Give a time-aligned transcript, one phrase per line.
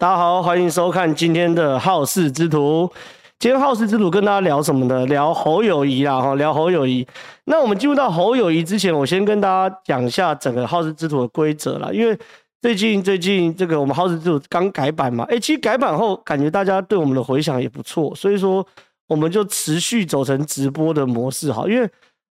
[0.00, 2.90] 大家好，欢迎收看今天的好事之徒。
[3.38, 5.04] 今天好事之徒跟大家聊什么呢？
[5.04, 7.06] 聊侯友谊啦，哈，聊侯友谊。
[7.44, 11.90] 那我们进入到侯友谊之前，我先跟大家讲一下整个好事之徒的规则啦。
[11.92, 12.18] 因为
[12.62, 18.66] 最近最近这个我们好事之徒刚改版嘛，诶、其实改版后感觉大家对我们的回响也不错，所以说
[19.06, 21.66] 我们就持续走成直播的模式哈。
[21.68, 21.86] 因为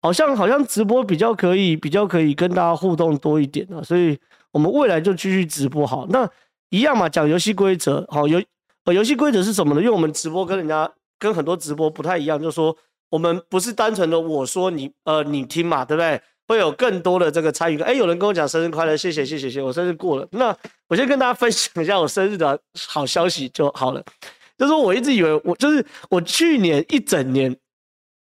[0.03, 4.17] 好像好像直播比较可以，比较可以跟大家互动多一点啊，所以
[4.53, 6.07] 我们未来就继续直播好。
[6.11, 6.31] 那
[6.71, 8.43] 一样嘛，讲游戏规则，好游
[8.85, 9.81] 呃游戏规则是什么呢？
[9.81, 12.77] 因为我们直播跟人家跟很多直播不太一样，就是说
[13.09, 16.21] 我们不是单纯的我说你呃你听嘛，对不对？
[16.49, 17.89] 会有更多的这个参与感。
[17.89, 20.29] 哎，有人跟我讲生日快乐，谢谢谢谢谢，我生日过了。
[20.31, 20.57] 那
[20.89, 22.57] 我先跟大家分享一下我生日的
[22.89, 24.01] 好消息就好了。
[24.57, 27.57] 就是我一直以为我就是我去年一整年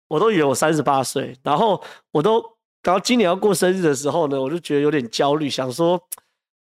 [0.06, 2.40] 我都以为我三十八岁，然后我都
[2.82, 6.00] 然后今年要过生日的时候呢，我就觉得有点焦虑，想说。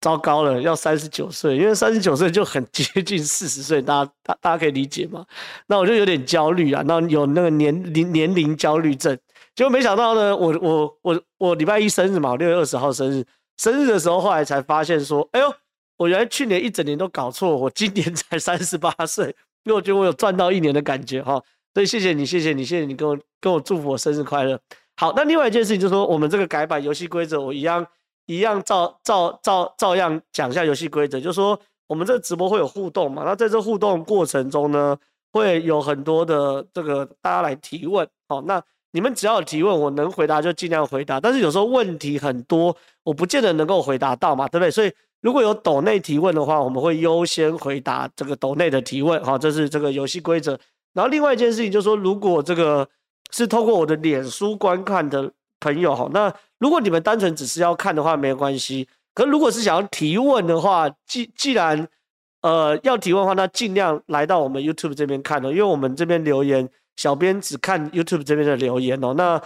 [0.00, 5.26] 糟糕了，要三十九岁，因为三十九岁就很接近四十岁，大家大大家可以理解吗？
[5.66, 9.18] 那我就有点焦虑啊，那有那个年龄年龄焦虑症，
[9.56, 13.24] 结果没想到呢，我我我我礼拜一生日嘛，六月二十号生日，
[13.56, 15.52] 生日的时候后来才发现说，哎呦，
[15.96, 19.26] 我原来去年一整年都搞错，我今年才三十八岁，
[19.64, 21.42] 因为我觉得我有赚到一年的感觉哈，
[21.74, 24.60] 所以谢谢你，谢谢你，谢谢你跟我跟我祝福我生日快乐。
[24.96, 27.84] 好，那另外一件事情就是说，我们这个改版游戏规则，我一样。
[28.28, 34.94] 一样照照照照样讲一下游戏规则，就是说我们这直播会有互动嘛，那在这互动过程中呢，
[35.32, 38.62] 会有很多的这个大家来提问，好，那
[38.92, 44.70] 你们只要有提问，我能回答就尽量回答，但是有时候问题很多，我不见得能够回答到嘛，对不对？
[44.70, 50.60] 所以如果有抖内提问的话，我们会优先回答这个抖内的提问，好，这是这个游戏规则。
[50.92, 52.86] 然后另外一件事情就是说，如果这个
[53.30, 55.32] 是透过我的脸书观看的。
[55.60, 58.88] 朋友哈，那如果你们单纯只是要看的话，没关系。
[59.14, 61.88] 可如果是想要提问的话，既既然
[62.42, 69.14] 呃要提问的话，那尽量来到我们 YouTube 这边看哦，因为我们这边留言，小编只看 YouTube 这边的留言哦。
[69.14, 69.40] 那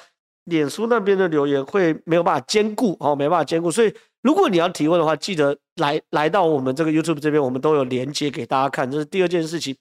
[0.45, 3.71] 脸书那边的留言会没有办法兼顾哦，没办法兼顾。
[3.71, 8.91] 所以如果你要提问的话，记得来来到我们这个 YouTube 这边，我们都有连接给大家看。
[8.91, 9.75] 这是第二件事情。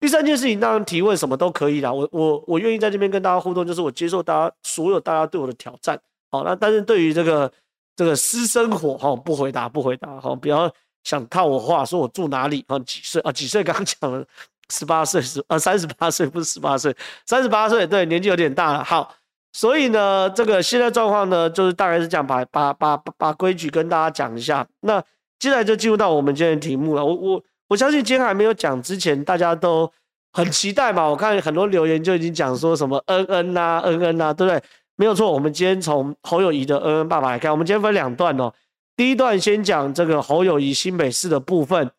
[0.00, 1.92] 第三件事情，当然提问什么都可以啦。
[1.92, 6.00] 我我我愿意在这边跟大家互动，就是我接受大家所有大家对我的挑战。
[6.30, 7.50] 好，那但是对于这个
[7.96, 10.72] 这个私生活哈，不回答不回答哈，不要
[11.02, 13.32] 想套我话，说我住哪里啊，几岁啊？
[13.32, 13.64] 几岁？
[13.64, 14.24] 刚讲了
[14.70, 16.94] 十八岁是啊，三十八岁不是十八岁，
[17.26, 18.84] 三十八岁对，年纪有点大了。
[18.84, 19.12] 好，
[19.52, 24.64] 所以呢，这个现在状况呢，就是大概是这样，把把把把规矩跟大家讲一下。
[24.82, 25.00] 那
[25.40, 27.04] 接下来就进入到我们今天的题目了。
[27.04, 27.42] 我我。
[27.68, 29.90] 我相信今天还没有讲之前，大家都
[30.32, 31.06] 很期待嘛。
[31.06, 34.62] 我看很多留言就已经讲说什么恩恩呐，恩恩呐，对不对？
[34.96, 35.30] 没有错。
[35.30, 38.52] 我们今天从侯友谊的恩恩爸爸来看，我们今天分两段哦。
[38.96, 41.90] 第一段先讲这个侯友谊新北市的部分，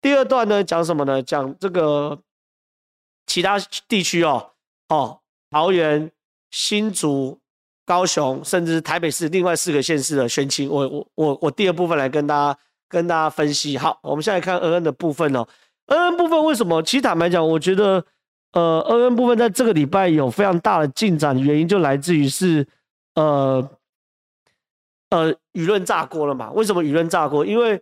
[0.00, 1.22] 第二段呢讲什么呢？
[1.22, 2.18] 讲这个
[3.26, 4.52] 其他地区哦，
[4.88, 6.10] 哦，桃园、
[6.50, 7.38] 新竹、
[7.84, 12.58] 高雄，甚至台北市另外四个县市的选情，我我我我第二部分来跟大家。
[12.88, 15.46] 跟大家分析，好，我们现在看恩恩的部分哦。
[15.86, 16.82] 恩恩部分为什么？
[16.82, 18.04] 其实坦白讲，我觉得，
[18.52, 22.66] 呃，恩恩部分在这个礼拜有非常大的进展，原因就来自于是，
[23.14, 23.70] 呃，
[25.10, 26.50] 呃，舆论炸锅了嘛。
[26.52, 27.44] 为什么舆论炸锅？
[27.44, 27.80] 因为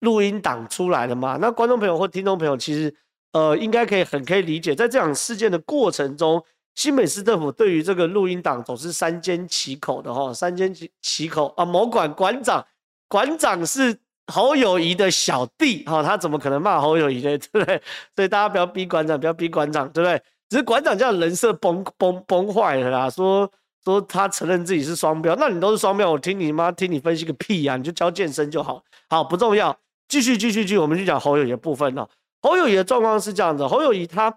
[0.00, 1.38] 录音档出来了嘛。
[1.40, 2.94] 那观众朋友或听众朋友，其实，
[3.32, 6.44] 呃，应该可以很可以理解，在这场事件的过程中，
[6.76, 11.64] 新北市政府对于这个录音档总是三缄其口的哈，三缄其其口啊。
[11.64, 12.64] 某馆馆长，
[13.08, 13.98] 馆长是。
[14.30, 17.36] 侯友宜的小弟，哈，他怎么可能骂侯友宜呢？
[17.52, 17.82] 对不对？
[18.14, 20.22] 所以大家不要逼馆长，不要逼馆长，对不对？
[20.48, 23.50] 只是馆长这样人设崩崩崩坏了啦，说
[23.84, 29.76] 说他承认自己是双标，那你都是双标，我听你妈听你分析个屁呀、你就教健身就好，好不重要。
[30.08, 32.08] 继续继续继续，我们去讲侯友宜的部分哦。
[32.42, 34.36] 侯友宜的状况是这样的，侯友宜他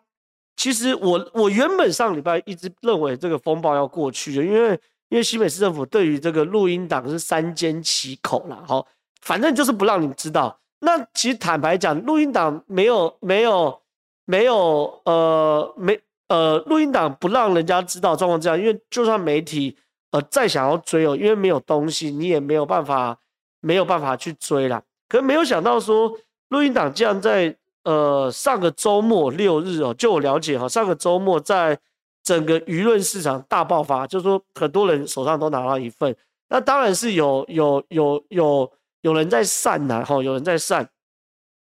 [0.55, 8.85] 其实我我原本上礼拜一直认为这个风暴要过去了，因为因为新北市政府对于这个录音档是三缄其口了，好。
[9.23, 10.59] 反正就是不让你知道。
[10.79, 13.79] 那其实坦白讲，录音档没有没有
[14.25, 15.97] 没有呃没
[16.27, 19.77] 呃录音档不让人家知道状况这样，因为就算媒体
[20.11, 23.17] 呃再想要追哦，因为没有东西，你也没有办法
[23.61, 24.83] 没有办法去追啦。
[25.07, 26.11] 可是没有想到说，
[26.49, 27.55] 录音档竟然在
[27.85, 31.79] 呃上个周末六日哦，就我了解哈，上个周末在
[32.23, 36.13] 整个舆论市场大爆发，就是说很多人手上都拿到一份。
[36.49, 38.21] 那当然是有有有。
[38.27, 38.69] 有
[39.03, 40.89] 有人在散呐，哈，有人在散。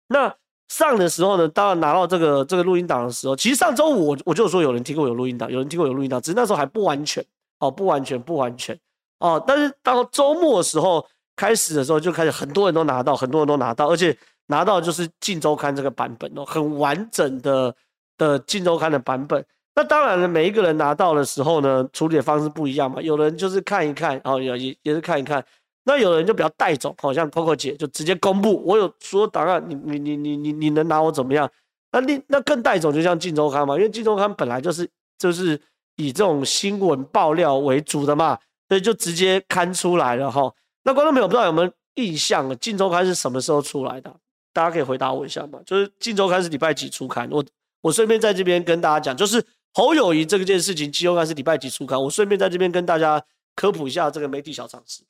[0.08, 0.34] 那
[0.68, 7.24] 上的时候呢，当然拿到这个这个录音档的时候，其实上周五我我就说有人听过有录音档，有人听过有录音档，只是那时候还不完全，
[7.60, 8.78] 哦，不完全，不完全，
[9.20, 9.42] 哦。
[9.46, 11.06] 但是到周末的时候
[11.36, 14.14] 开始的时候，就开始很多人都拿到，很多人都拿到，而且
[14.48, 17.74] 拿到就是《镜周刊》这个版本哦，很完整的
[18.18, 19.44] 的《镜周刊》的版本。
[19.74, 23.00] 那当然了，每一个人拿到的时候呢，处理的方式不一样嘛。
[23.00, 25.44] 有人就是看一看，哦，也也也是看一看。
[25.88, 31.50] 那有人就比较带种，好像 Coco 姐就直接公布，我有所有档案，你你你你你你能拿我怎么样？
[31.92, 34.86] 那另那更带种，就像《镜周刊》嘛，因为《镜周刊》本来就是
[35.18, 35.58] 就是
[35.96, 38.38] 以这种新闻爆料为主的嘛，
[38.68, 40.52] 所以就直接刊出来了哈。
[40.84, 42.52] 那观众朋友不知道有没有印象啊？
[42.58, 44.14] 《镜周刊》是什么时候出来的？
[44.52, 45.58] 大家可以回答我一下嘛。
[45.64, 47.26] 就是《镜周刊》是礼拜几出刊？
[47.30, 47.42] 我
[47.80, 49.42] 我顺便在这边跟大家讲，就是。
[49.74, 52.02] 侯友宜这件事情，镜周刊是礼拜几出刊？
[52.02, 53.22] 我顺便在这边跟大家
[53.54, 55.02] 科普一下这个媒体小常识。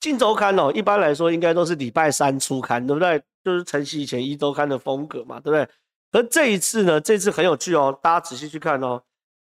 [0.00, 3.22] 镜周刊哦，一般来说应该都是礼拜三出刊，对不对？
[3.44, 5.68] 就是晨曦以前一周刊的风格嘛，对不对？
[6.12, 9.02] 而这一次呢，这次很有趣哦，大家仔细去看哦，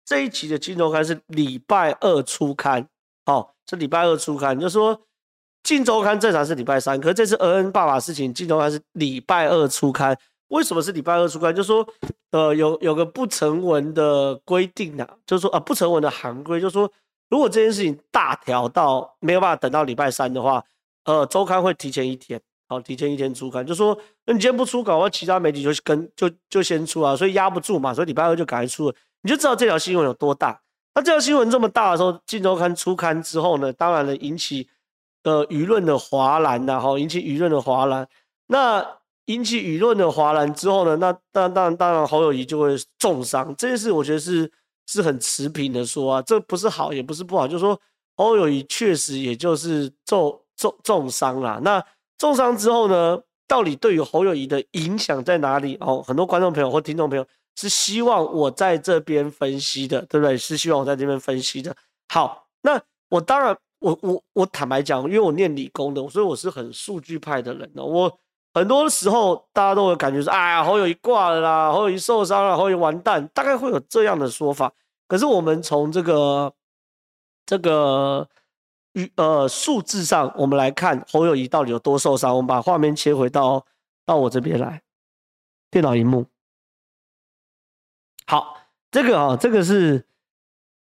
[0.04, 2.88] 这一期的镜周刊是礼拜二出刊，
[3.26, 5.00] 哦，是礼拜二出刊，就是说。
[5.62, 10.16] 镜周刊正常是礼拜三，可是这次恩恩爸爸事情，镜周刊是礼拜二出刊。
[10.46, 11.52] 为什么是礼拜二出刊？
[11.52, 11.84] 就是说，
[12.30, 16.88] 呃，有有个不成文的规定啊，就是说啊，不成文的行规，就是说，
[17.28, 20.64] 如果这件事情大条到没有办法等到礼拜三的话，
[21.04, 23.66] 呃，周刊会提前一天，好，提前一天出刊。
[23.66, 28.94] 就说，那你今天不出稿，我其他媒体就跟就就先出啊，所以压不住嘛，所以礼拜二就赶快出了。
[29.22, 30.60] 你就知道这条新闻有多大。
[30.94, 34.68] 那这条新闻这么大的时候，镜周刊出刊之后呢，当然了，引起。
[35.24, 38.08] 呃，舆论的哗然呐，哈，引起舆论的哗然。
[38.46, 38.86] 那
[39.24, 43.52] 引起舆论的哗然之后呢，那当当然当然侯友宜就会重伤。
[43.56, 44.48] 这件事我觉得是
[44.86, 47.78] 是很持平的说啊，这不是好也不是不好，就是说
[48.16, 51.60] 侯友宜确实也就是重重重伤啦。
[51.62, 51.84] 那
[52.18, 55.76] 重伤之后呢，到底对于侯友宜的影响在哪里？
[55.80, 60.36] 哦，很多观众朋友或听众朋友是希望我在这边分析的，对不对？
[60.38, 61.76] 是希望我在这边分析的。
[62.08, 63.56] 好，那我当然。
[63.78, 67.70] 我我我坦白讲，因为我念理工的，所以我是很数据派的人。
[67.74, 68.10] 我
[68.56, 74.72] 很多时候大家都会感觉说，哎呀，侯友谊挂了啦，侯友谊受伤了，侯友谊完蛋，大概会有这样的说法。
[75.06, 76.54] 可是我们从这个
[77.44, 78.26] 这个
[79.16, 82.34] 呃数字上，我们来看侯友谊到底有多受伤。
[82.34, 83.66] 我们把画面切回到
[84.06, 84.80] 到我这边来，
[85.70, 86.24] 电脑荧幕。
[88.26, 88.56] 好，
[88.90, 90.06] 这个啊，这个是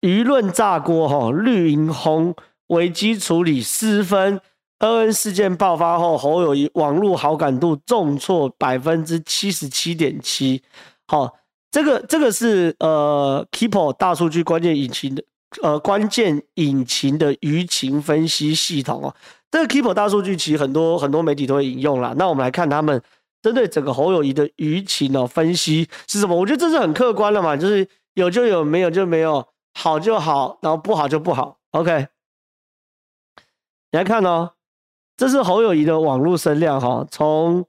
[0.00, 2.34] 舆论炸锅哈，绿营轰。
[2.68, 4.40] 危机处理失分，
[4.78, 10.62] 恩恩事件爆发后，侯友宜网络好感度重挫百分之七十七点七。
[11.06, 11.36] 好，
[11.70, 15.24] 这个这个是呃 Keepo 大数据关键引擎的
[15.62, 19.14] 呃关键引擎的舆情分析系统哦。
[19.50, 22.14] 这个 Keepo 大数据其实很多很多媒体都会引用啦。
[22.16, 23.02] 那我们来看他们
[23.42, 26.36] 针对整个侯友谊的舆情哦分析是什么？
[26.36, 31.58] 我觉得这是很客观的嘛，就是有就有，没有就没有，好就好，然后不好就不好。
[31.70, 32.06] OK。
[33.90, 34.50] 你来看哦，
[35.18, 37.64] 这是侯友宜的网络声量哈，从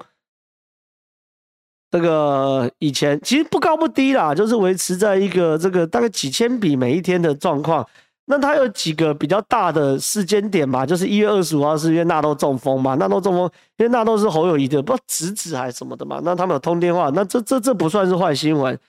[1.90, 7.84] 这个以前其实不高不低啦，就是维持在一个这个大概几千笔每一天的状况。
[8.26, 18.80] 那它有几个比较大的时间点吧，就是一月二十五号是因为纳豆中风嘛，纳豆中风，因为纳豆是侯友宜的，不知道侄子还是什么的嘛，那他们有通电话，那这这这不算是坏新闻。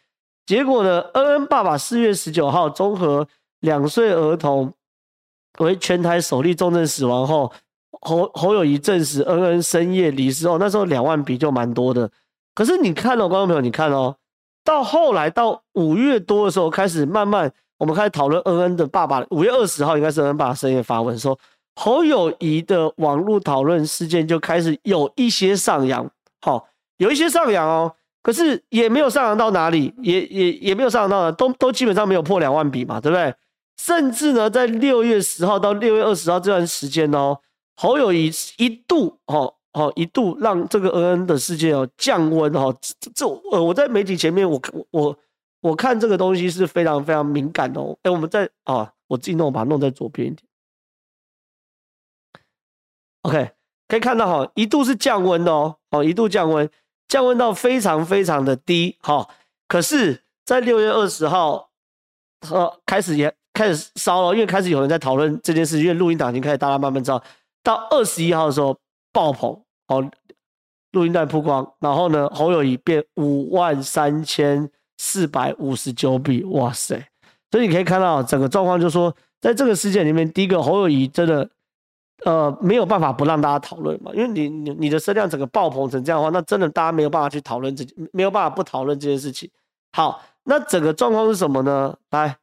[0.44, 3.26] 结果呢，恩恩爸爸四月十九号综合
[3.60, 4.70] 两岁儿童。
[5.58, 7.52] 为全台首例重症死亡后，
[8.00, 12.10] 侯侯友宜证实恩恩深夜离世后，那时候两万笔就蛮多的。
[12.54, 14.16] 可是你看哦，观众朋友，你看哦，
[14.64, 19.24] 到后来到五月多的时候，开始慢慢我们开始讨论恩恩的爸爸。
[19.30, 21.38] 五月二十号应该是恩恩爸爸深夜发文说，
[21.76, 26.10] 侯友宜的网络讨论事件就开始有一些上扬，
[26.42, 26.66] 好，
[26.98, 33.34] 有一些上扬哦，可是也没有上扬到哪里，也也也没有上扬到哪，都都基本上没有破两万笔嘛，对不对？
[33.78, 37.38] 甚至呢，在六月十号到六月二十号这段时间哦，
[37.80, 44.60] 侯友一一度哦哦一度让这个恩恩的事件哦降温哦，这这呃我在媒体前面我
[44.90, 45.18] 我
[45.62, 47.96] 我看这个东西是非常非常敏感的哦。
[48.02, 50.46] 哎，我们在啊，我自己弄把它弄在左边一点。
[53.22, 53.52] OK，
[53.88, 56.68] 可以看到哈，一度是降温的哦，哦一度降温，
[57.08, 59.26] 降温到非常非常的低哈。
[59.66, 61.70] 可是，在六月二十号
[62.50, 63.34] 呃开始也。
[63.52, 67.22] 开始烧了，因为开始有人在讨论这件事，因为录音档已经开始大家慢慢知道。
[67.62, 68.78] 到二十一号的时候
[69.12, 70.10] 爆棚，哦，
[70.92, 76.96] 录音带曝光，然后呢，侯友谊变五万三千四百五十九笔，哇塞！
[77.50, 81.50] 所以你可以看到整个状况，就是说，在这个事件里面，第一个侯友谊真的，
[82.24, 89.50] 呃，没有办法不让大家讨论嘛，因为你你你的声量整个爆棚成这样的话，那真的大家没有办法去讨论这，没有办法不讨论这件事情。
[89.92, 91.96] 好，那整个状况是什么呢？
[92.10, 92.36] 来。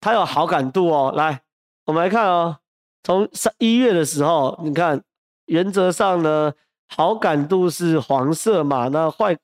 [0.00, 1.10] 他有好感度哦。
[1.16, 1.40] 来，
[1.86, 2.56] 我们来看哦，
[3.02, 5.02] 从三一月的时候，你看，
[5.46, 6.52] 原则上呢，
[6.88, 9.36] 好感度是黄色嘛，那坏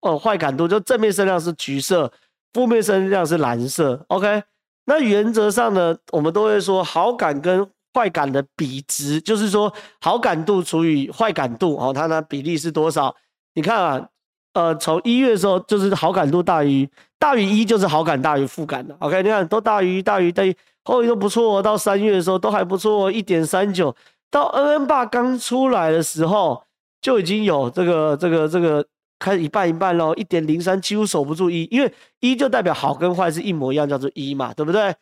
[0.00, 2.12] 呃坏感度就正面声量是橘色，
[2.52, 4.04] 负面声量是蓝色。
[4.08, 4.42] OK，
[4.84, 13.14] 那原则上呢，我们都会说好感跟坏感的比值，就是说好感度除以坏感度哦，它的比例是多少？
[13.54, 14.08] 你看啊。
[14.52, 16.88] 呃，从一月的时候，就是好感度大于
[17.20, 18.96] 大于一，就是好感大于负感的。
[18.98, 21.62] OK，你看都大于大于大于，后面都不错。
[21.62, 23.94] 到三月的时候都还不错，一点三九。
[24.28, 26.64] 到 N N 八刚出来的时候，
[27.00, 28.84] 就已经有这个这个这个
[29.20, 34.94] 开始一半一半喽，一点零三几乎守不住一，因为一就代表好跟坏是一模一样，叫做一嘛，对不对？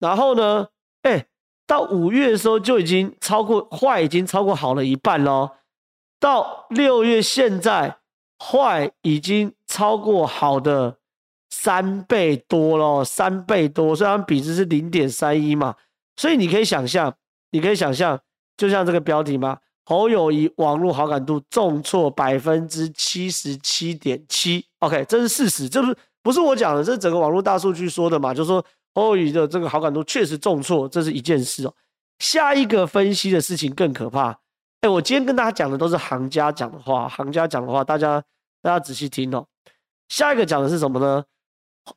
[0.00, 0.66] 然后呢，
[1.02, 1.26] 哎，
[1.66, 5.50] 到五月的时候就已经超过坏，已经超过好了一半喽。
[6.18, 7.98] 到六月现在。
[8.44, 10.98] 坏已经超过好的
[11.50, 15.74] 三倍多了，三倍多，虽然比值是零点三一嘛，
[16.16, 17.14] 所以你可以想象，
[17.52, 18.20] 你可以想象，
[18.56, 31.74] 就像这个标题嘛，侯友谊网络好感度重挫百分之七十七点七，OK，这是事实，这不是不是我讲的，这是整个网络大数据说的嘛，就是说侯友谊的这个好感度确实重挫，这是一件事哦。
[32.18, 34.38] 下一个分析的事情更可怕。
[34.80, 38.22] 哎，我今天跟大家讲的都是行家讲的话，行家讲的话，大家
[38.64, 39.46] 大家仔细听哦。
[40.08, 41.22] 下一个讲的是什么呢？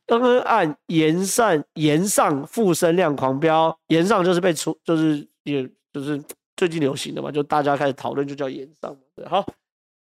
[0.08, 6.22] 恩恩案炎上炎上附身量狂飙，炎上就是被出，就是也就是
[6.58, 8.94] 最近流行的嘛，就大家开始讨论，就叫炎上。
[9.16, 9.46] 对，好，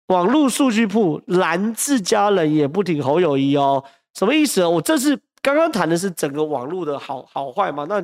[0.06, 4.70] 网络数据库蓝自家人也不挺侯友谊哦，什么意思呢？
[4.70, 8.02] 我这是刚刚谈的是整个网络的好好坏嘛，那。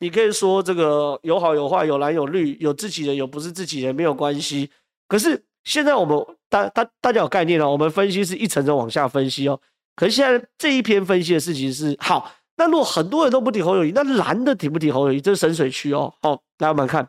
[0.00, 4.70] 你可以说这个有好有坏，有蓝有绿，有自己人有不是自己人，没有关系。
[5.08, 9.60] 可是现在我们大大大家有概念了，我们分析是一层层往下分析哦。
[9.94, 15.20] 可是现在这一篇分析的事情是好，那如果很多人都不提侯友谊，那蓝的提不提侯友谊？
[15.20, 16.12] 这是深水区哦。
[16.22, 17.06] 好，来我们看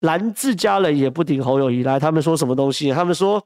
[0.00, 2.92] 蓝自家人也不挺侯友谊，来他们说什么东西？
[2.92, 3.42] 他们说，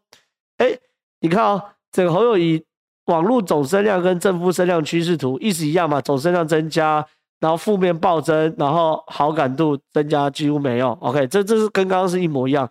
[0.59, 0.79] 哎，
[1.21, 2.65] 你看哦，这个侯友谊
[3.07, 6.01] 网络总声量跟正负声量趋势图意思一样嘛？
[6.01, 7.07] 总声量增加。
[7.41, 10.91] 然后负面暴增，然后好感度增加几乎没有。
[11.01, 12.71] OK，这这是跟刚刚是一模一样。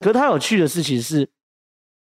[0.00, 1.28] 可是他有趣的事情是，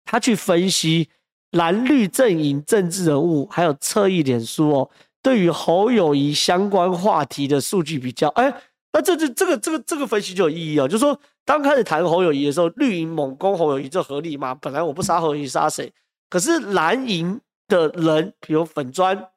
[0.05, 1.09] 他去分析
[1.51, 4.91] 蓝绿阵营政治人物还有侧翼脸书哦，
[5.23, 8.29] 对于侯友宜相关话题的数据比较。
[8.29, 8.55] 哎，
[8.93, 10.89] 那这这这个这个这个分析就有意义哦。
[10.89, 14.55] 就是说，刚开始谈侯友宜的时候，绿营猛攻侯友宜，这合理吗？
[14.55, 15.93] 本来我不杀侯友宜杀谁？
[16.31, 19.29] 可是蓝营的人，比如粉砖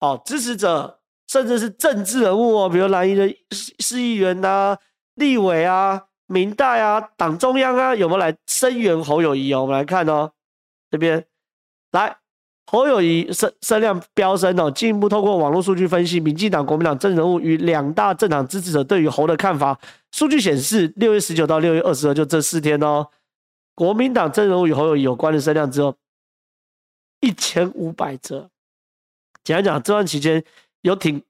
[0.00, 0.98] 哦，支持者。
[1.30, 3.32] 甚至是政治人物哦，比如蓝营的
[3.78, 4.76] 市议员呐、
[5.14, 9.62] 立委啊、民代啊、党中央啊，有没有来声援侯友谊哦？
[9.62, 10.30] 我们来看哦，
[10.90, 11.26] 这边
[11.90, 12.16] 来
[12.66, 19.76] 侯友谊声声量飙升哦，进一步透过网络数据分析，民进党、国民党政人物与两大政党支持者对于侯的看法。
[20.12, 23.08] 数据显示，六月十九到六月二十二，就这四天哦，
[23.74, 25.96] 国民党政人物与侯友谊有关的声量只有
[27.20, 28.48] 一千五百则。
[29.42, 30.44] 简单讲，这段期间。
[30.82, 31.22] 有挺，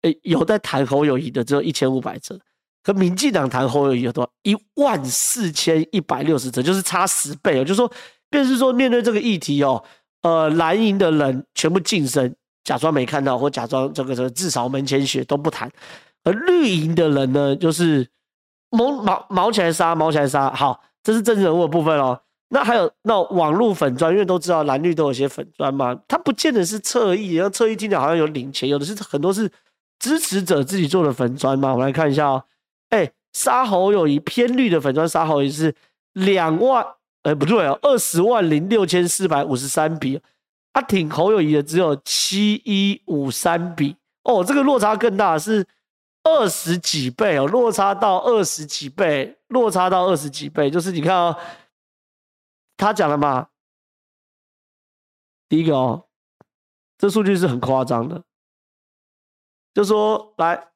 [0.00, 2.40] 诶，有在谈侯友谊的只有一千五百则，
[2.84, 4.30] 和民进党谈侯友宜有多少？
[4.42, 7.64] 一万四千一百六十则，就是差十倍哦。
[7.64, 7.90] 就是说，
[8.28, 9.82] 便是说面对这个议题哦，
[10.22, 15.66] 呃，蓝营的人全部噤声，假装没看到，或假装这个这个至少门前雪都不谈；
[16.24, 18.06] 而绿营的人呢，就是
[18.70, 20.50] 毛毛毛起来杀，毛起来杀。
[20.50, 22.20] 好，这是政治人物的部分哦。
[22.50, 29.50] 那还有那网络粉专，因为都知道蓝绿都有些粉专嘛，它不见得是侧翼，然后侧翼听起来好像有领钱，有的是很多是
[29.98, 31.72] 支持者自己做的粉专嘛。
[31.72, 32.44] 我们来看一下哦，
[32.94, 35.74] 哎，杀侯友谊偏绿的粉砖，杀侯友谊是
[36.12, 36.86] 两万，
[37.22, 40.20] 哎不对哦，二十万零六千四百五十三笔，
[40.72, 45.66] 他挺侯友谊的只有七一五三笔哦，这个落差更大，是
[46.22, 51.36] 二十几倍哦，落差到二十几倍，落差到二十几倍，就是你看哦。
[52.76, 53.48] 他讲了嘛？
[55.48, 56.06] 第一个哦，
[56.98, 58.24] 这数据是很夸张的，
[59.72, 60.72] 就说来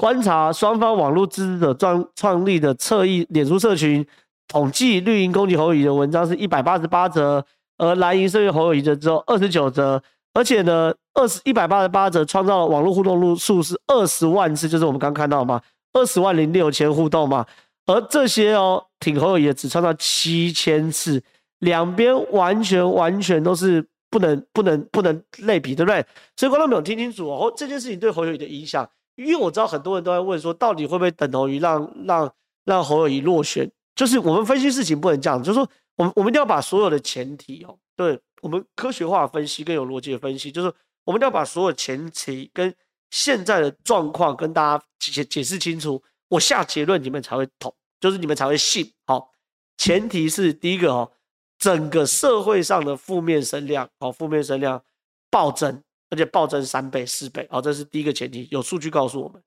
[0.00, 4.06] 观察双方网络支持者创创立的侧翼脸书社群，
[4.48, 7.44] 统计绿营攻击侯友宜的文章是一百八十八则，
[7.76, 10.02] 而蓝营声援侯友宜的只有二十九则，
[10.32, 15.60] 而且呢，二十一百八十八则创造的网络互动数是二十万次，就是我们刚看到嘛，
[15.92, 17.44] 二十万零六千互动嘛。
[17.84, 21.22] 而这些哦，挺侯友宜只创造七千次，
[21.58, 26.02] 两边完全完全都是不能不能不能类比，对不对？
[26.38, 28.88] 所以观众朋友听清楚哦，这件事情对侯友宜的影响，
[29.24, 32.32] 因为我知道很多人都在问说，到底会不会等同于让让
[32.64, 33.70] 让侯友谊落选？
[33.94, 40.72] 就是我们分析事情不能这样，就是说我们我们一定要把所有的前提哦，对我们科学化分析更有逻辑的分析，就是
[41.04, 42.74] 我们一定要把所有前提跟
[43.10, 48.90] 现在的状况跟大家解解释清楚，我下结论你们才会懂，就是你们才会信。
[49.06, 49.30] 好，
[49.76, 51.12] 前提是第一个哦，
[51.58, 54.82] 整个社会上的负面声量，哦，负面声量
[55.30, 59.42] 暴增，而且暴增三倍四倍，哦，这是第一个前提，有数据告诉我们。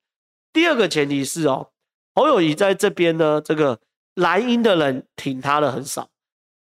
[0.52, 1.68] 第二个前提是哦，
[2.14, 3.78] 侯友谊在这边呢，这个
[4.14, 6.08] 蓝营的人挺他的很少，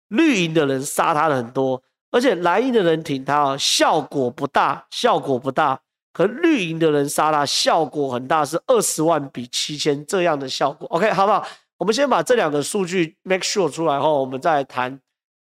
[0.08, 1.82] 绿营的人杀他的很多。
[2.12, 5.80] 而且蓝营的人挺他啊，效果不大，效果不大。
[6.12, 10.88] 可绿营的人杀他，效果很大，是二十万比七千这样的效果。
[10.88, 11.46] OK，好不好？
[11.78, 15.00] 我们先把这两个数据 make sure 出来后，我们再谈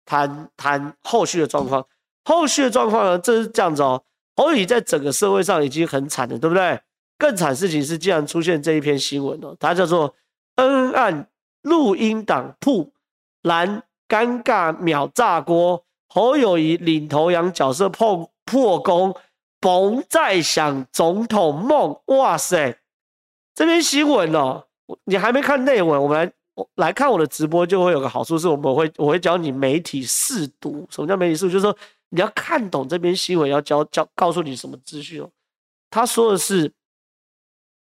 [0.06, 1.86] 谈谈后续的状况。
[2.26, 4.04] 后续的状况呢，这是这样子哦。
[4.40, 6.80] 侯友在整个社会上已经很惨了，对不对？
[7.18, 10.16] 更惨事情是，竟然出现这一篇新闻哦，它叫做
[10.56, 11.28] 恩案
[11.64, 12.94] 录音档曝
[13.42, 15.84] 蓝尴尬秒炸锅。
[16.08, 19.14] 侯友谊领头羊角色破破功，
[19.60, 22.00] 甭再想总统梦。
[22.06, 22.80] 哇塞，
[23.54, 24.64] 这篇新闻哦，
[25.04, 30.88] 你还没看内文，我们来来看我的直播就会有个好处，是我们会我会教你媒体识读。
[30.90, 31.52] 什么叫媒体识读？
[31.52, 31.78] 就是说
[32.10, 35.32] 你要看懂这篇新闻，要教教告诉你什么资讯哦。
[35.90, 36.72] 他说的是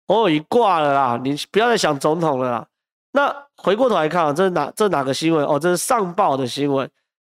[0.07, 2.67] 哦，已挂了啦，你不要再想总统了啦。
[3.11, 5.45] 那回过头来看啊，这是哪这是哪个新闻？
[5.45, 6.89] 哦，这是上报的新闻。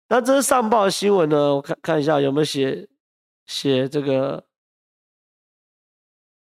[0.07, 1.55] 那这是上报的新闻呢？
[1.55, 2.87] 我看看一下有没有写
[3.45, 4.45] 写这个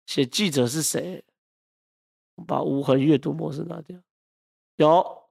[0.05, 1.23] 写记者是谁？
[2.45, 3.97] 把无痕阅读模式拿掉。
[4.75, 5.23] 有，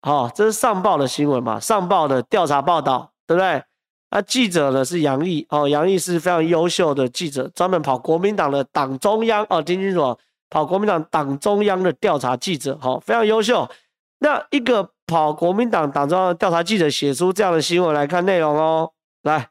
[0.00, 1.60] 好，这是上报的新闻嘛？
[1.60, 3.64] 上报的调查报道，对不对？
[4.12, 10.16] 那记者呢是杨毅哦，杨毅是非常优秀的记者，专门跑国民党的党中央哦，听清楚，
[10.48, 13.68] 跑国民党党中央的调查记者，好，非常优秀。
[14.20, 14.90] 那一个。
[15.04, 18.92] 跑国民党党中央调查记者写出这样的新闻来看内容哦，
[19.22, 19.50] 来，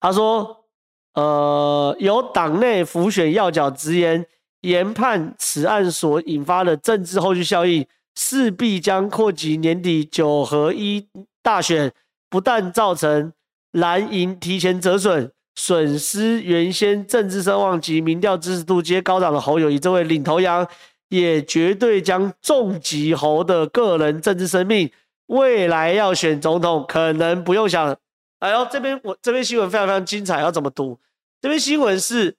[0.00, 0.64] 他说，
[1.12, 4.24] 呃，有党内辅选要角直言，
[4.62, 11.06] 研判此案所引发的政治后续效应，势必将扩及年底九合一
[11.42, 11.92] 大选，
[12.28, 13.32] 不但造成
[13.72, 20.68] 蓝营提前折损，损失原先政治声望及民调支持度皆高涨的侯友宜这位领头羊。
[21.10, 24.92] 也绝对将重击侯的个人政治生命，
[25.28, 27.96] 未来要选总统，可能不用想。
[28.40, 31.00] 哎呦，这边我这边新闻非常非常精彩，要怎么读？
[31.40, 32.36] 这边新闻是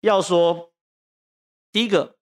[0.00, 0.72] 要说，
[1.70, 2.16] 第一个，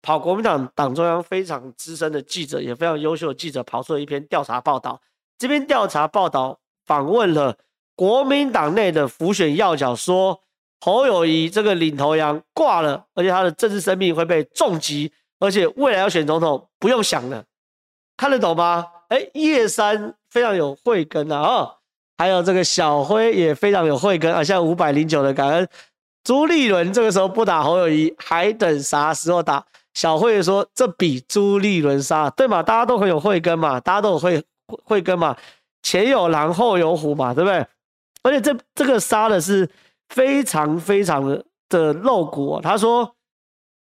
[0.00, 5.02] 跑国民党党中央非常资深的记者，也非常优秀的记者，跑出了一篇调查报道。
[5.40, 7.56] 这边调查报道访问了
[7.96, 10.40] 国民党内的辅选要角，说。
[10.82, 17.44] 侯友谊这个领头羊挂了，而且他的政治生命会被重击，而且未来要选总统不用想了，
[18.16, 18.86] 看得懂吗？
[19.08, 21.74] 哎，叶珊非常有慧根啊，哦，
[22.16, 25.68] 还有这个小辉也非常有慧根啊，像五百零九的感恩
[26.24, 29.62] 朱立伦这个时候不打侯友谊，还等啥时候打？
[29.92, 32.62] 小辉说这比朱立伦杀，对嘛？
[32.62, 34.42] 大家都很有慧根嘛，大家都有慧
[34.84, 35.36] 慧根嘛，
[35.82, 37.66] 前有狼后有虎嘛，对不对？
[38.22, 39.68] 而且这这个杀的是。
[40.10, 42.60] 非常非常的的露骨哦。
[42.60, 43.14] 他说，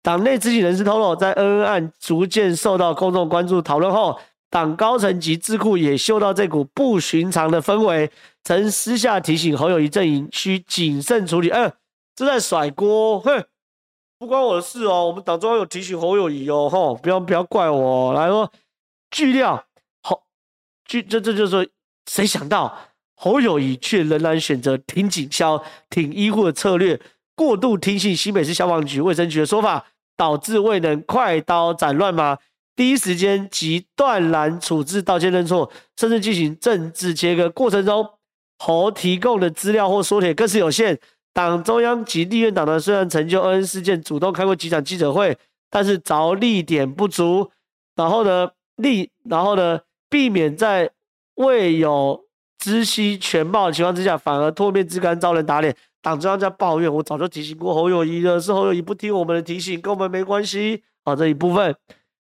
[0.01, 4.19] 党内知情人士透露，在恩恩案逐渐受到公众关注讨论后，
[4.49, 8.09] 党高层及智库也嗅到这股不寻常的氛围，
[8.43, 11.49] 曾私下提醒侯友谊阵营需谨慎处理。
[11.51, 11.71] 哎，
[12.15, 13.45] 这在甩锅，哼，
[14.17, 15.05] 不关我的事哦。
[15.05, 18.13] 我们党中央有提醒侯友谊哦，吼，不要不要怪我。
[18.13, 18.51] 来说，
[19.11, 19.63] 据料，
[20.85, 21.65] 就，这这就是说，
[22.09, 22.77] 谁想到？
[23.17, 26.99] 侯友谊却仍然选择挺警消、挺医护的策略，
[27.33, 29.85] 过度听信新北市消防局、卫生局的说法，
[30.17, 32.37] 导致未能快刀斩乱麻，
[32.75, 38.05] 第一时间即断然处置、道歉认错，甚至进行政治切割过程中，
[38.59, 40.99] 侯提供的资料或说帖更是有限。
[41.33, 45.37] 党中央及立院党团虽然曾就恩恩事件主动开过几场记者会，
[45.69, 47.49] 但是着力点不足。
[47.95, 50.89] 然后呢，立然后呢，避免在
[51.35, 52.25] 未有
[52.57, 55.75] 知悉全貌的情况之下，反而唾面之干，遭人打脸。
[56.01, 60.83] 党中央在抱怨，我早就提醒过侯友谊了，是侯友谊不听我们的提醒，跟我们没关系。
[61.03, 61.75] 好，这一部分，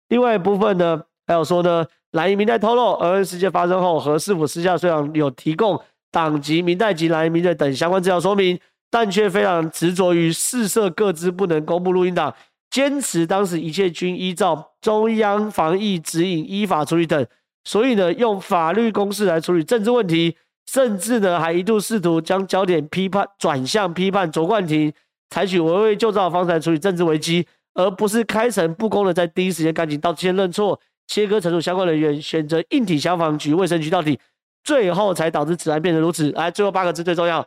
[0.09, 12.35] 另外一部分呢，还有说呢，蓝营民代透露，恩恩事件发生后，何师傅私下虽然有提供党籍民代及蓝营民代等相关资料说明，但却非常执着于事涉各资不能公布录音档，
[12.71, 17.27] 坚持当时一切均依照中央防疫指引依法处理等。
[17.65, 24.93] 所以呢，用法律公式来处理政治问题，甚至呢，还一度试图将焦点批判转向批判卓冠廷，
[25.29, 34.19] 采取围魏救赵的方式来处理政治危机，而不是开诚布公的在第一时间赶紧道歉认错，切割惩处相关人员，选择硬挺消防局、卫生局到底，
[34.65, 36.31] 最后才导致此案变成如此。
[36.33, 37.47] 来，最后八个字最重要：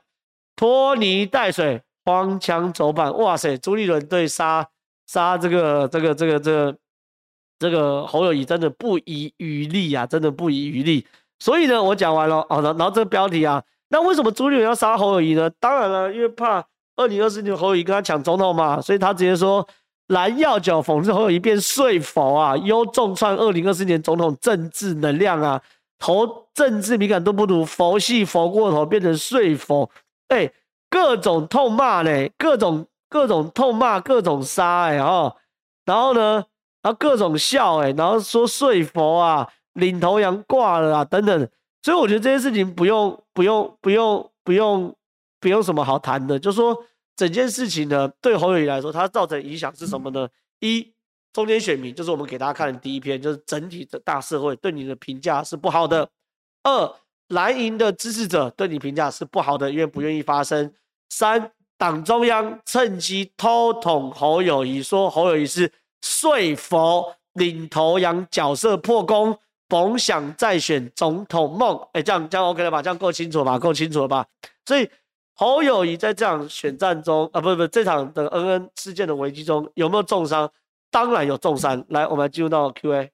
[0.56, 3.58] 拖泥带水，荒腔走板，哇塞！
[3.58, 4.68] 朱立伦对杀
[5.08, 6.78] 杀这个这个这个这个
[7.64, 11.08] 这个侯友宜真的不遗余力啊，真的不遗余力。
[11.40, 15.50] 所以呢，我讲完了哦，然后这个标题啊，那为什么朱立伦要杀侯友宜呢？
[15.62, 16.62] 当然了，因为怕
[16.98, 19.66] 二零二四年侯友宜跟他抢总统嘛，所以他直接说
[20.08, 25.62] 蓝药酒讽刺侯友宜变睡佛啊，优重创二零二四年总统政治能量啊，
[25.98, 29.90] 投政治敏感度不足，佛系佛过头变成睡佛，
[30.28, 30.52] 哎、
[30.90, 35.36] 各种痛骂呢，各种各种痛骂，各种杀哎哦，
[35.86, 36.44] 然后呢，
[36.84, 41.50] 然后各种笑哎，然后说睡佛啊，领头羊挂了啊等等，
[41.82, 44.96] 所以我觉得这些事情不用不用不用不用
[45.40, 46.78] 不用什么好谈的，就说
[47.16, 50.28] 整件事情呢，对侯友谊来说，它造成影响是什么呢？
[50.60, 50.94] 一，
[51.32, 56.10] 中间选民就是我们给大家看的第一篇，就是整体的大社会对你的评价是不好的。
[56.64, 56.96] 二，
[57.30, 60.74] 蓝营的支持者对你评价是不好的，因为不愿意发声。
[61.10, 65.72] 三，党中央趁机偷捅侯友谊，说侯友谊是
[66.04, 69.40] 说服领头羊角色破功，
[69.70, 71.80] 甭想再选总统梦。
[71.94, 72.82] 哎、这样这样 OK 了吧？
[72.82, 73.58] 这样够清楚了吧？
[73.58, 74.28] 够清楚了吧？
[74.66, 74.90] 所以
[75.34, 80.52] 侯友谊在这场选战中啊，不不，这场的恩恩事件的危机中有没有重伤？
[80.92, 81.84] 当然有重伤。
[81.88, 83.10] 来，我们进入到 Q&A。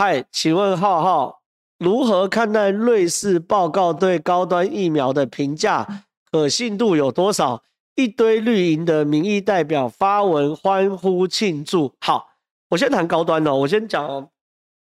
[0.00, 1.42] 嗨，请问浩浩
[1.76, 6.04] 如何看待瑞士报告对高端疫苗的评价？
[6.30, 7.64] 可信度有多少？
[7.96, 11.92] 一堆绿营的民意代表发文欢呼庆祝。
[11.98, 12.28] 好，
[12.68, 13.56] 我先谈高端哦。
[13.56, 14.30] 我先讲，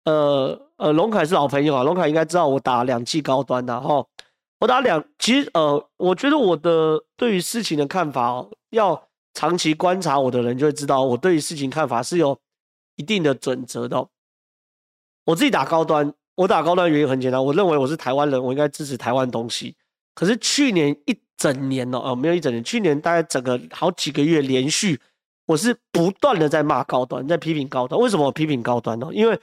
[0.05, 4.05] 呃呃，龙凯是老朋友啊，龙凯应该知道我打两剂高端的哈。
[4.61, 12.39] 我打两，其实呃，我觉得我的对于事情的看法哦，要长期观察我的人就会知道，我对于事情看法是有
[12.97, 14.07] 一定的准则的。
[15.29, 19.77] 我自己打高端，我打高端原因很简单，我认为我是台湾人，我应该支持台湾东西。
[20.15, 24.99] 可是去年一整年哦，哦，没有一整年，去年大概整个好几个月连续，
[25.45, 28.01] 我是不断的在骂高端，在批评高端。
[28.01, 29.11] 为什么我批评高端呢？
[29.13, 29.39] 因为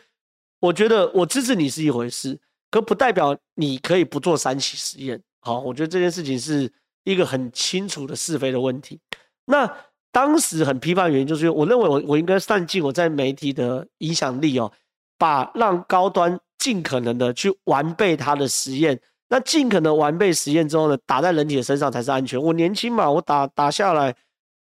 [0.59, 2.39] 我觉得我支持你是一回事，
[2.71, 5.21] 可不代表你可以不做三期实验。
[5.41, 6.67] 好，我觉得这件事情是
[7.03, 8.99] 一个很清楚的是非的问题。
[9.45, 9.71] 那
[10.11, 14.71] 当时很批判的原因，就是我认为我我应该善尽我在媒体的影响力哦。
[15.17, 18.99] 把让高端尽可能的去完备它的实验，
[19.29, 22.41] 那尽可能完备实验之后呢，打在人体的身上才是安全。
[22.41, 24.15] 我年轻嘛，我打打下来，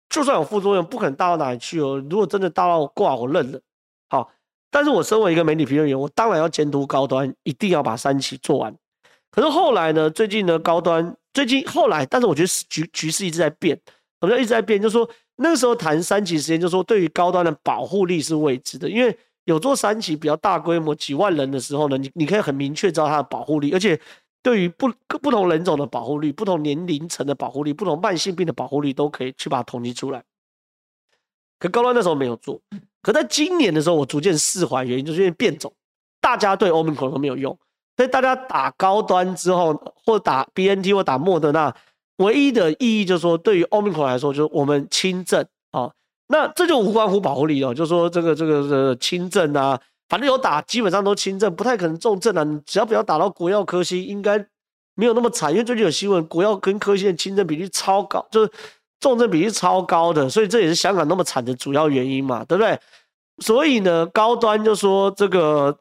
[0.08, 2.02] 就算有副作用，不可能大到哪里去哦。
[2.10, 3.60] 如果真的大到挂，我认了。
[4.08, 4.30] 好，
[4.70, 8.74] 但是我身为一个媒体评论员，我当然要监督高端，一定要把三期做完。
[9.30, 13.80] 可是后来呢，最近呢，高端最近后来，但是我觉得局局势一直在变，
[14.20, 19.16] 我们一直在变，就是说那个时候谈三期实验，就是说对于高端的保护力是未知的，因为。
[19.44, 24.00] 有做三期比较大规模几万人的时候呢，你你可以很明确知道它的保护力，而且
[24.42, 30.22] 对于不不同人种的保护力、不同年龄层的保护力、不同慢性病的保护力，都可以去把它统计出来。
[31.58, 32.60] 可高端那时候没有做，
[33.02, 35.72] 可在今年的时候，我逐渐释怀，原因就是因为变种，
[36.20, 37.56] 大家对欧米克都没有用，
[37.96, 39.72] 所以大家打高端之后，
[40.04, 41.72] 或打 BNT 或打莫德纳，
[42.16, 45.92] 唯一的意义就是说，对于欧米克来说，就是我们轻症啊。
[46.32, 52.42] 那这就无关乎保护力哦，就说这个这个这个轻症啊，反正有打基本上都轻症，不太可能重症啊。
[52.64, 54.42] 只要不要打到国药科兴，应该
[54.94, 55.52] 没有那么惨。
[55.52, 58.50] 因为最近有新闻，国药跟科兴的轻症比例超高，就是
[58.98, 62.80] 重症比例超高的，所以这也是香港那么惨的主要原因嘛，对不对？
[63.42, 65.76] 所以呢，高端就说这个，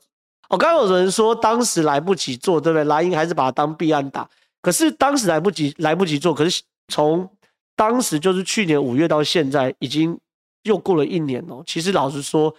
[0.50, 2.84] 我刚有人说当时来不及做，对不对？
[2.84, 4.30] 蓝营还是把它当弊案打，
[4.62, 7.30] 可是当时来不及来不及做，可是从
[7.78, 10.20] 当时就是去年五月到现在已经。
[10.64, 12.54] 又过了一年哦，其实老实说，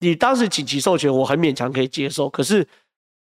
[0.00, 2.28] 你当时紧急授权，我很勉强可以接受。
[2.28, 2.66] 可是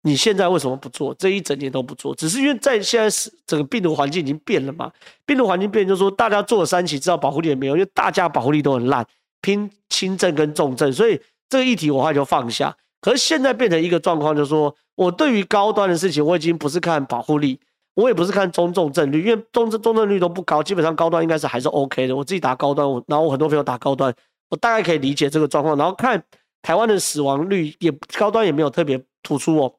[0.03, 1.15] 你现在为什么不做？
[1.15, 4.91] 这一整年都不做，只是因为在现在是整个病毒环境已经变了嘛？
[5.25, 9.07] 病毒环境变，就是说大家做了三期，知道保护力也没有，因为大家保护力都很烂，
[9.41, 12.77] 拼轻症跟重症，所以这个议题我后来就放下。
[13.01, 17.59] 可是现在变成一个状况，就是说我对于高端的事情，我已经不是看保护力。
[17.97, 22.15] 我也不是看中重症率，因为中症重症率都不高，基本上高端应该是还是 OK 的。
[22.15, 24.15] 我自己打高端，我然后我很多朋友打高端，
[24.51, 25.75] 我大概可以理解这个状况。
[25.79, 26.23] 然后看
[26.61, 29.73] 台湾的死亡率也高端也没有特别突出哦。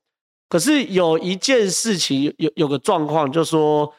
[0.50, 3.94] 可是有一件事情有有个状况，就是说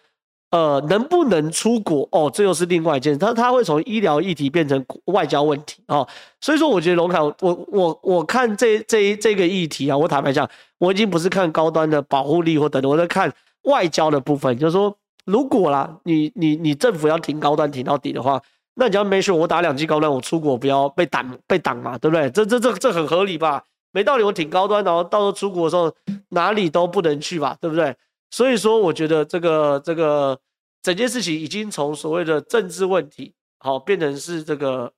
[0.51, 3.19] 呃能不能出国哦，这又是另外一件事。
[3.21, 6.05] 它它会从医疗议题变成外交问题哦。
[6.41, 7.35] 所以说我觉得龙凯，我
[7.69, 13.33] 我我看这这这个议题啊，我坦白讲，我已经不是看高端的保护力或等等，我在看。
[13.69, 18.43] 外交的部分，就是说，如果啦，你你你政府要挺高端挺到底的话，
[18.75, 22.31] 那你要 make sure 我打两剂高端，我出国不要被挡被挡嘛，对不对？
[22.31, 23.63] 这这这这很合理吧？
[23.93, 25.95] 没道理我挺高端，然后到时候出国的时候
[26.31, 27.95] 哪里都不能去吧，对不对？
[28.31, 30.39] 所以说，我觉得这个这个
[30.83, 34.93] 整件事情已经从所谓的政治问题，好变成是这个。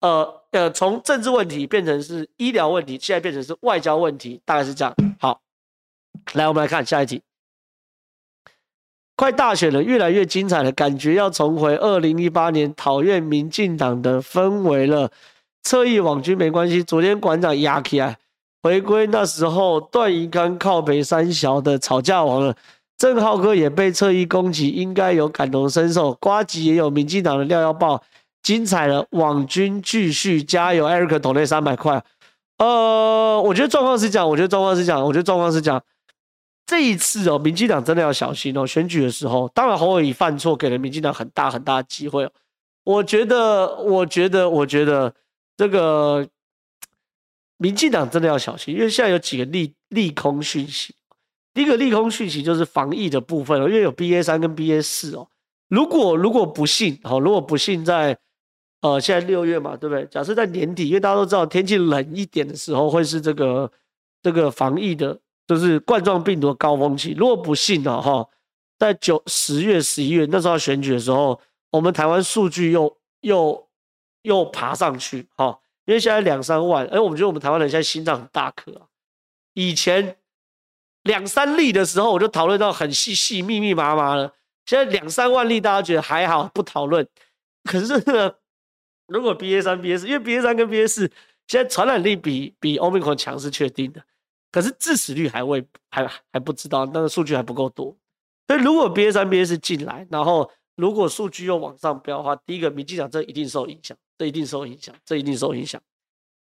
[0.00, 4.94] 呃呃，从政治问题变成是医疗问题，现在变成是外交问题，大概是这样。
[5.18, 5.40] 好，
[6.34, 7.22] 来，我们来看下一题。
[9.16, 15.10] 快大选了，越来越精彩了，感觉要重回二零一八年讨厌民进党的氛围了。
[15.62, 18.18] 侧翼网军没关系，昨天馆长压起来，
[18.62, 22.54] 回归那时候段宜康靠北三小的吵架王了。
[22.98, 26.14] 郑浩哥也被侧翼攻击，应该有感同身受。
[26.14, 28.02] 瓜吉也有民进党的料要爆。
[28.42, 32.04] 精彩了，网军继续加油，Eric 投那三百块。
[32.58, 35.82] 呃，我觉得状况是这样，我觉得状况是这样，我觉得状况是这样。
[36.66, 38.66] 这一次哦，民进党真的要小心哦。
[38.66, 42.32] 选举的时候，当然侯友宜犯错，给了民进党很大很大的机会哦。
[42.82, 45.14] 我觉得，我觉得，我觉得
[45.56, 46.28] 这个
[47.56, 50.94] 民进党真的要小心，因为现在有几个利利空讯息。
[51.54, 55.28] 第一个利空讯息就是防疫的部分哦，因为有 BA 三跟 BA 四哦。
[55.68, 58.18] 如果如果不幸哦，如果不幸在
[58.82, 60.04] 呃，现在六月嘛，对不对？
[60.06, 63.70] 假设在年底，因为大家都知道天气冷一点的时候，会是这个
[64.22, 67.14] 这个防疫的，就是冠状病毒的高峰期。
[67.16, 68.28] 如果不幸的哈，
[68.78, 73.68] 在九十月、十一月那时候选举的时候，我们台湾数据又又
[74.22, 78.86] 又爬上去哈，因为现在两三万，哎，我们觉得我们台湾人现在心脏很大颗啊。
[79.54, 80.16] 以前
[81.02, 84.32] 两三例的时候，我就讨论到很细细、密密麻麻的，
[84.64, 87.06] 现在两三万例，大家觉得还好，不讨论。
[87.64, 88.34] 可是呢？
[89.08, 91.08] 如果 BA 三、BA 四，因为 BA 三跟 BA 四
[91.46, 94.02] 现在传染力比比 Omicron 强是确定的，
[94.56, 97.94] 可是致死率还未还还不知道，那个数据还不够多。
[98.48, 105.78] 所以如果 BA 三、BA 四进来，然后如果数据又往上飙的话，第一个民进党这一定受影响，这一定受影响，这一定受影响。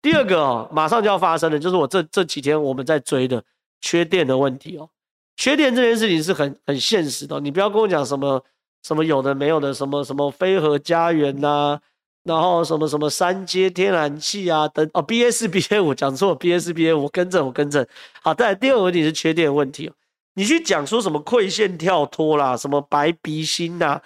[0.02, 3.42] 第二个哦，马上就要发生的，就是我这这几天我们在追的
[3.80, 4.90] 缺电的问题哦。
[5.36, 8.44] 缺电这件事情是很很现实的，你不要跟我讲什么
[8.82, 11.80] 什么有的没有的，什么什么飞核家园呐、
[12.24, 17.86] 然后什么什么三阶天然气啊等哦，B S B A 五讲错，B S B A 五更正我更正。
[18.22, 19.92] 好，再来第二个问题是缺电问题，
[20.32, 24.00] 你去讲说什么馈线跳脱啦，什么白鼻心呐，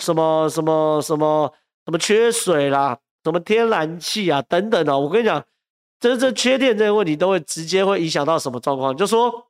[0.00, 1.50] 什么什么什么
[1.86, 5.42] 什么缺水啦，什么天然气啊等等的，我跟你讲，
[5.98, 8.94] 这这缺电这个问题都会直接会影响到什么状况？
[8.94, 9.46] 就说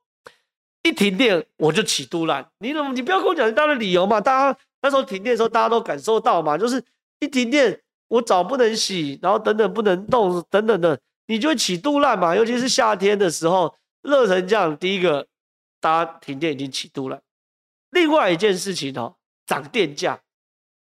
[0.84, 4.20] 一停电我就起杜烂，你怎么你不要跟我讲一大堆理由嘛？
[4.20, 6.80] 大家那时候停电的时候大家都感受到嘛，就是
[7.18, 7.80] 一停电。
[8.12, 12.36] 我澡不能洗，然后等等不能动，等等的，你就会起肚烂嘛。
[12.36, 15.26] 尤其是夏天的时候，热成这样，第一个，
[15.80, 17.18] 大家停电已经起肚烂。
[17.88, 20.20] 另外一件事情哦，涨电价，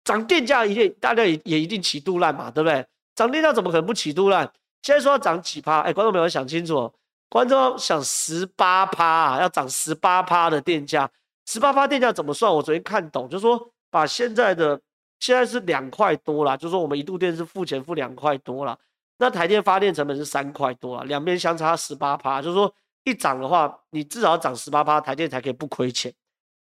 [0.04, 2.86] 涨电价一定大家也也一定起肚烂嘛，对不对？
[3.16, 4.52] 涨电价怎么可能不起肚烂？
[4.82, 5.80] 现在说要涨几趴？
[5.80, 6.94] 哎，观众朋友想清楚，
[7.30, 11.10] 观众想十八趴啊，要涨十八趴的电价，
[11.46, 12.54] 十八趴电价怎么算？
[12.54, 14.78] 我昨天看懂，就是说把现在的。
[15.24, 18.78] 现在是两块多啦，就说我们一度电是付钱付两块多啦。
[19.20, 22.70] 那台电发电成本是三块多啦，两边相差十八趴，就是说
[23.06, 26.14] 一涨的话，你至少涨十八趴，台电才可以不亏钱。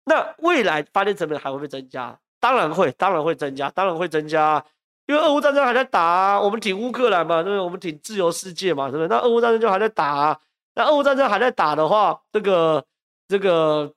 [0.05, 2.17] 那未来发电成本还会不会增加？
[2.39, 4.65] 当然会，当然会增加，当然会增加，
[5.07, 7.59] 因为俄乌战争还在打啊，我们挺乌克兰嘛，对不对？
[7.59, 9.09] 我们挺自由世界嘛，对不对？
[9.09, 10.41] 那俄乌战争就还在打啊，
[10.77, 12.85] 那俄乌战争还在打的话，这个
[13.27, 13.93] 这个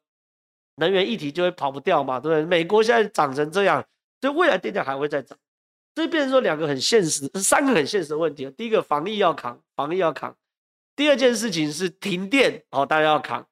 [0.78, 2.44] 能源议题就会跑不掉嘛，对不对？
[2.44, 3.86] 美国现在涨成这样。
[4.22, 5.38] 所以未来电价还会再涨，
[5.96, 8.50] 所以变成说两个很现实，三个很现实的问题。
[8.52, 10.32] 第一个防疫要扛，防疫要扛；
[10.96, 13.44] 第二件事情是停电，哦，大家要扛；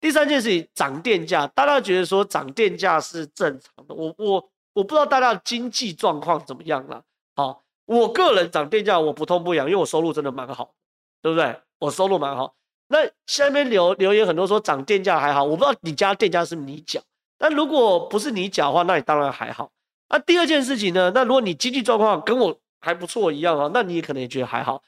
[0.00, 3.94] 第三件事情涨电价，大家觉得说涨电价是正常的。
[3.94, 7.02] 我我我不知道大家的经济状况怎么样了。
[7.36, 10.74] 好，我个人涨电价我不痛不痒，因为我收入真的蛮好，
[11.22, 11.60] 对不对？
[11.78, 12.54] 我收入蛮好。
[12.88, 17.00] 那下面留留言很多说涨电价还好，我不知道你家电价是不是你缴，
[17.36, 19.70] 但如果不是你缴的话，那你当然还好。
[20.10, 21.10] 那、第二件事情呢？
[21.14, 24.82] 那如果你经济状况跟我还不错一样啊，那你也可能也觉得还好。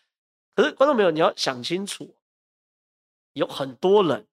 [0.54, 2.14] 可是观众朋友，你要想清楚，
[3.34, 4.26] 有很多人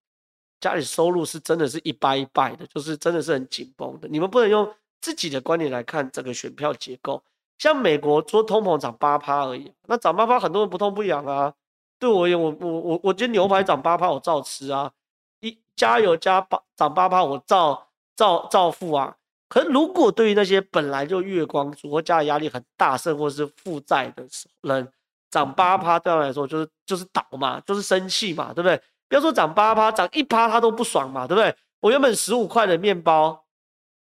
[0.60, 4.08] 家里收入是真的是一掰一掰的，就是真的是很紧绷的。
[4.08, 7.22] 你们不能用自己的观点来看这个选票结构。
[7.58, 11.54] 像美国说通膨涨八趴而已，那涨八趴很多人不痛不痒啊。
[12.00, 14.94] 对我而言，我我我我今天牛排涨八趴，我照吃啊。
[15.42, 19.17] 一加油加八涨八趴，我照照照付啊。
[19.50, 24.26] 可是，如果对于那些本来就月光族或家里压力很大，甚或是负债的
[24.62, 24.88] 人，
[25.32, 28.82] 涨八趴对他来说就是就是倒嘛，就是生气嘛，对不对？
[29.08, 31.56] 不要说涨八趴，涨一趴他都不爽嘛，对不对？
[31.80, 33.46] 我原本十五块的面包，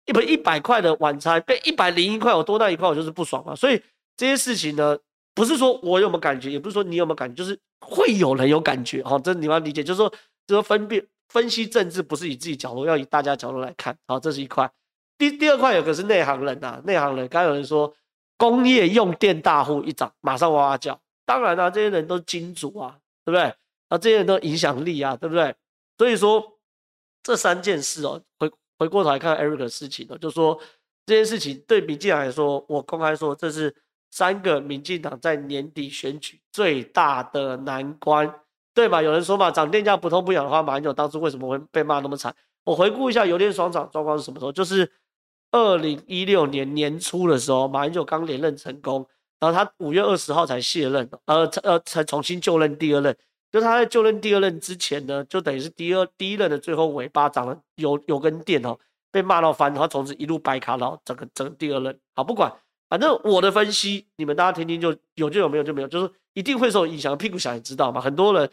[0.06, 3.54] 一本一百块的晚餐被一百零一块，我多那一块我就是不爽嘛。
[3.54, 3.82] 所以
[4.16, 4.98] 这些事情呢，
[5.34, 9.04] 不是说我有没有感觉，也不是说你有没有感觉，就是会有人有感觉。
[9.04, 10.14] 好，这你要理解，就是说
[10.48, 13.98] 这个分辨分析政治不是以自己角度，要以大家角度来看。
[14.08, 14.72] 好，这是一块。
[15.18, 17.94] 第第二块有个是内行人呐，内行人刚有人说
[18.38, 21.00] 工业用电大户一涨，马上哇哇叫。
[21.26, 23.44] 当然啦、啊，这些人都是金主啊，对不对？
[23.88, 25.56] 啊，这些人都影响力啊，对不对？
[25.98, 26.44] 所以说
[27.22, 30.60] 这三件事哦，回回过头来看 Eric 的事情哦，就说
[31.06, 33.74] 这件事情对民进党来说，我公开说这是
[34.12, 38.34] 三个民进党在年底选举最大的难关，
[38.74, 39.02] 对吧？
[39.02, 42.36] 有人说嘛，涨电价不痛不痒的话，马英九当初为什么会被骂那么惨？
[42.66, 44.52] 我回顾一下油电双涨状况是什么时候？
[44.52, 44.92] 就是
[45.54, 49.08] 二零一六年年初的时候，马英九刚连任成功。
[49.40, 53.14] 然后他五月二十号才卸任，呃，呃，才重新就任第二任。
[53.52, 58.80] 就是他在就任第二任之前呢，就等于是第二第一任的最后尾巴长了有有根电哦，
[59.12, 62.00] 被骂到翻，然后从此一路白卡，然后整个整个第二任。
[62.16, 62.52] 好，不管，
[62.90, 67.18] 反正我的分析，你们大家听听就有就有，没有就没有，就是一定会受影响。
[67.18, 68.50] 屁股想也知道嘛，很多人，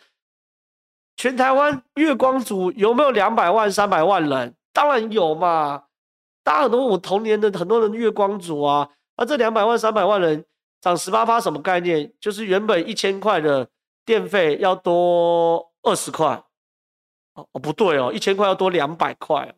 [1.17, 4.55] 全台湾月光族有没有两百万、三百万人？
[4.73, 5.85] 当然有嘛。
[6.43, 10.45] 大家很多我童年的很多人月光族啊，那这两百万、三百万人。
[10.83, 12.11] 涨十八趴什么概念？
[12.19, 13.69] 就是原本一千块的
[14.07, 16.43] 电费要多二十块，
[17.35, 19.55] 哦哦不对哦，一千块要多两百块，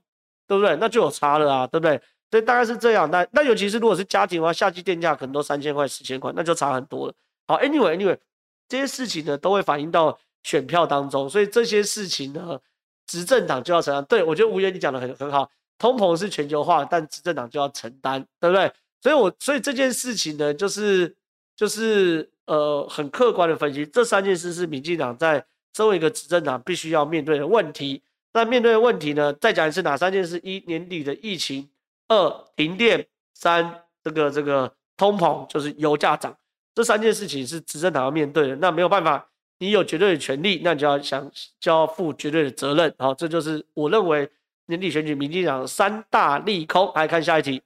[0.49, 0.75] 对不对？
[0.81, 1.97] 那就有差了啊，对不对？
[2.29, 3.09] 所以大概是这样。
[3.09, 7.15] 那那尤其是如果是家庭的话，夏季电价可能都三千块、四千块，那就差很多了。
[7.47, 8.19] 好，anyway anyway，
[8.67, 12.59] 这些事情呢都会反映到选票当中，所以这些事情呢，
[13.07, 14.05] 执政党就要承担。
[14.07, 15.49] 对，我觉得吴言你讲的很很好，
[15.83, 18.73] 通膨是全球化，但执政党就要承担，对不对？
[19.01, 21.13] 所以我，所以这件事情呢，就是
[21.57, 28.01] 就是呃，很客观的分析，这三件事是民进党在作为一个执政党必须要面对的问题。
[28.33, 30.39] 那面对的问题呢，再讲一次，哪三件事？
[30.45, 31.69] 一年底的疫情，
[32.07, 36.33] 二停电，三这个这个通膨，就是油价涨。
[36.77, 38.55] 这三件事情是执政党要面对的。
[38.57, 39.27] 那没有办法，
[39.59, 42.95] 你有绝对的权利，那你就要想就要负绝对的责任。
[42.99, 44.31] 好，这就是我认为
[44.67, 46.93] 年底选举民进党三大利空。
[46.95, 47.63] 来看下一题。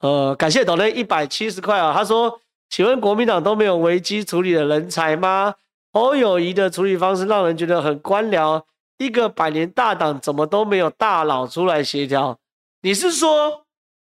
[0.00, 1.92] 呃，感谢抖内一百七十块啊。
[1.94, 5.54] 他说：“请问国民党都没有危机处理的人才吗？
[5.92, 8.64] 侯友谊的处理方式让人觉得很官僚。
[8.98, 12.38] 一个百年大党怎么都没有大佬出来协调？
[12.82, 13.64] 你是说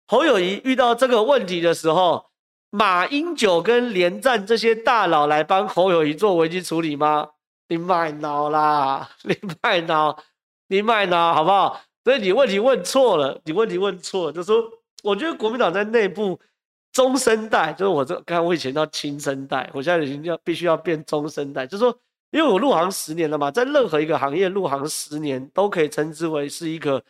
[0.07, 2.27] 侯友谊遇到这个问题的时候，
[2.71, 7.31] 马英九跟连战这些大佬来帮侯友谊做危机处理吗？
[7.73, 9.09] 你卖脑啦！
[9.25, 10.19] 你卖脑！
[10.69, 11.81] 你卖脑好不好？
[12.05, 14.63] 所以你问题问错了，你问题问错了，就说。”
[15.03, 16.39] 我觉得国民党在内部
[16.93, 21.93] 中生代，就是我这刚我以前叫新生代，我现在已经要必须要变中生代，就说，
[22.31, 27.03] 因为我入行十年了嘛，在任何一个行业入行十年，都可以称之为是一个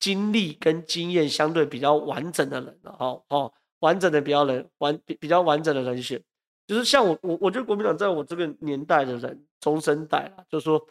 [0.00, 6.18] 经历跟经验相对比较完整的人，哦哦，完整的比较人完比较完整的人选，
[6.66, 10.86] 就是像我我我觉得国民党在我这个年代的人中生代啊，就是说，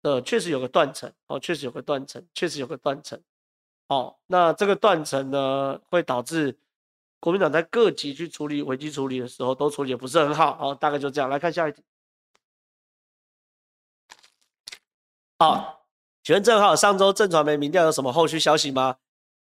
[0.00, 3.20] 呃，确实有个断层，哦，确实有个断层，确实有个断层。
[3.88, 6.58] 哦，那这个断层呢，会导致
[7.20, 10.56] 国民党在各级去处理危机处理的时候，都处理的不是很好。
[10.56, 11.28] 好，大概就这样。
[11.28, 11.84] 来看下一题。
[15.38, 15.86] 好，
[16.24, 18.96] 请问正浩，上周震传媒民调有什么后续消息吗？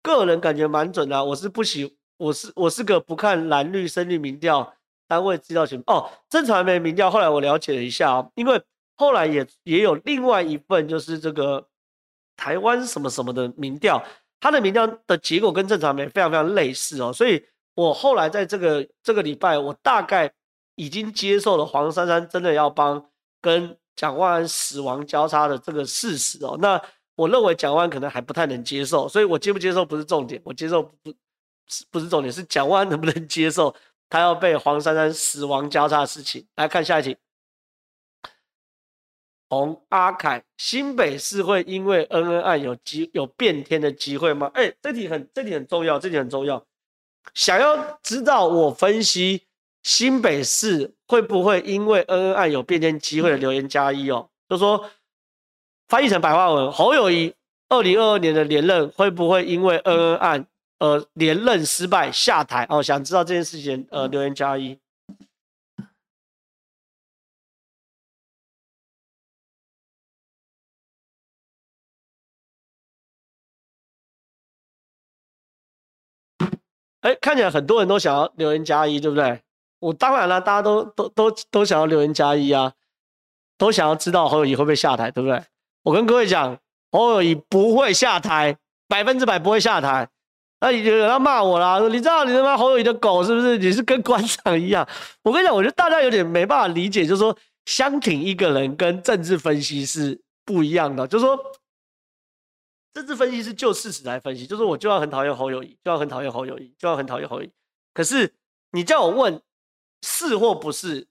[0.02, 4.75] 个人感觉蛮准的，我是不喜，我是我是个不看蓝绿深绿民调
[5.06, 5.82] 单位资料型。
[5.86, 8.60] 哦，正传媒民调后来我了解了一下哦，因为
[8.96, 11.66] 后来也也有另外一份，就是这个
[12.36, 14.02] 台湾什么什么的民调。
[14.38, 17.42] 他的民调的结果跟正传媒非常非常类似哦，所以
[17.74, 20.30] 我后来在这个这个礼拜，我大概
[20.74, 23.02] 已经接受了黄珊珊真的要帮
[23.40, 26.56] 跟蒋万安死亡交叉的这个事实哦。
[26.60, 26.80] 那
[27.16, 31.12] 我认为蒋万安可能还不太能接受，所以我接不接受不是重点，我接受不
[31.90, 33.74] 不是重点，是蒋万安能不能接受
[34.08, 36.46] 他要被黄珊珊死亡交叉的事情。
[36.56, 37.16] 来看下一题。
[39.48, 44.50] 洪阿凯，新北市会因为恩恩案有机有变天的机会吗？
[44.54, 46.66] 哎、这题很这题很重要，这题很重要。
[47.32, 49.44] 想要知道我分析
[49.84, 54.90] 新北市会不会因为恩恩案有变天机会的留言加一哦，就说
[55.86, 57.32] 翻译成白话文，侯友谊
[57.68, 60.46] 二零二二年的连任会不会因为恩恩案
[60.78, 62.66] 呃连任失败下台？
[62.68, 64.78] 哦，想知道这件事情呃留言加一。
[77.00, 79.40] 哎，看起来很多人都想要留言加一，对不对？
[79.78, 82.72] 我当然了，大家都都都都想要留言加一啊，
[83.56, 85.40] 都想要知道侯友谊会不会下台，对不对？
[85.84, 86.58] 我跟各位讲，
[86.90, 88.56] 侯友谊不会下台，
[88.88, 90.08] 百分之百不会下台。
[90.58, 93.58] 那有人要骂我啦，你知道你他妈侯友谊的狗是不是？
[93.58, 94.88] 你是跟官场一样？
[95.22, 97.36] 我跟你讲，我觉得大家有点没办法理解，就是说
[97.66, 101.06] 相挺一个人跟政治分析是不一样的。
[101.06, 101.38] 就是说，
[102.94, 107.50] 政治分析是就事实来分析，就是我就要很讨厌侯友谊，就要很讨厌侯友谊，就要很讨厌侯友谊。
[107.92, 108.32] 可是
[108.72, 109.42] 你叫我问
[110.02, 111.06] 是或不是，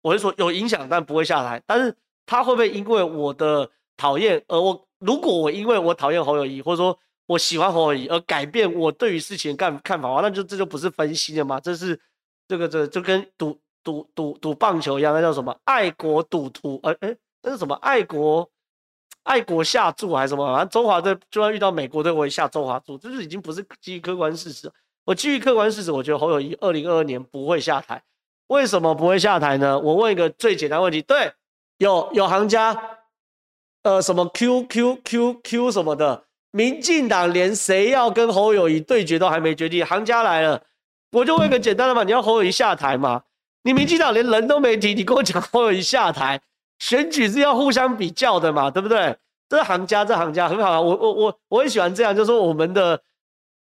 [0.00, 1.62] 我会说有影响，但不会下台。
[1.66, 1.94] 但是
[2.24, 4.88] 他会不会因为我的讨厌而我？
[5.00, 6.98] 如果我因为我讨厌侯友谊，或者说。
[7.26, 11.58] 我喜欢侯友谊而改变我对于事情的看看法，那就这就不是分析了嘛？
[11.58, 12.00] 这是
[12.46, 15.56] 这个这、就跟赌赌赌赌棒球一样，那叫什么？
[15.64, 16.78] 爱国赌徒？
[16.84, 17.74] 哎、哎，那是什么？
[17.76, 18.48] 爱国
[19.24, 20.46] 爱国下注还是什么？
[20.46, 24.70] 反正中华队就算遇到美国队，我也下中华注，这就是已经不是基于客观事实。
[25.04, 28.02] 我基于客观事实，我觉得侯友谊二零二二年不会下台。
[28.46, 29.76] 为什么不会下台呢？
[29.80, 31.32] 我问一个最简单问题：对，
[31.78, 32.98] 有有行家，
[33.82, 36.25] 呃，什么 Q Q Q Q 什么的。
[36.56, 40.62] 民进党连谁要跟侯友宜对决都还没决定，行家来了，
[41.12, 43.24] 我就问个简单的嘛，你要侯友宜下台吗？
[43.64, 46.40] 你民进党连人都没提，你跟我讲侯友宜下台，
[46.78, 49.14] 选举是要互相比较的嘛，对不对？
[49.50, 52.98] 这行家，这行家很好啊，我我我我很喜欢这样，就是说我们的，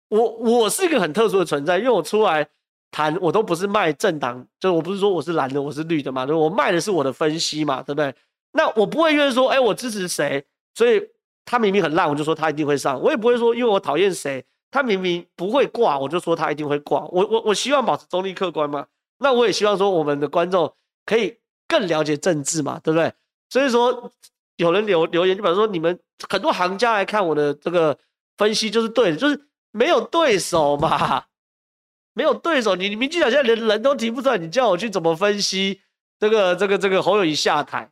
[0.10, 2.48] 我我是一个很特殊的存在，因为我出来
[2.92, 8.14] 谈，我都不是卖政党，就是我不是说我是蓝的，我是绿的嘛，我卖的是我的分析嘛，对不对？
[8.52, 11.02] 那我不会因为说，哎，我支持谁，所以。
[11.46, 13.00] 他明明很烂，我就说他一定会上。
[13.02, 17.06] 我也不会说，因为我讨厌谁，他明明不会挂，我就说他一定会挂。
[17.08, 18.88] 我我我希望保持中立客观嘛。
[19.20, 20.74] 那我也希望说，我们的观众
[21.06, 21.38] 可以
[21.68, 23.14] 更了解政治嘛，对不对？
[23.50, 24.12] 所以说，
[24.58, 25.98] 有人留留言，就比如说你们
[26.30, 27.98] 很多行家来看我的这个
[28.38, 29.40] 分析就是对的，就是
[29.72, 31.26] 没有对手嘛，
[32.14, 32.76] 没有对手。
[32.76, 35.82] 你你民进党现在连人都提不出来，你叫我去怎么分析
[36.20, 37.90] 这个这个这个侯友宜下台？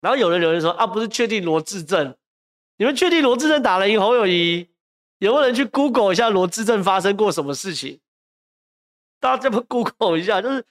[0.00, 2.14] 然后有人留言说啊，不是确定罗志正。
[2.76, 4.68] 你们确定罗志正打了赢侯友谊？
[5.18, 8.00] 有没有人去 Google 一下罗志正发生过什么事情？
[9.18, 10.64] 大家这么 Google 一下，就是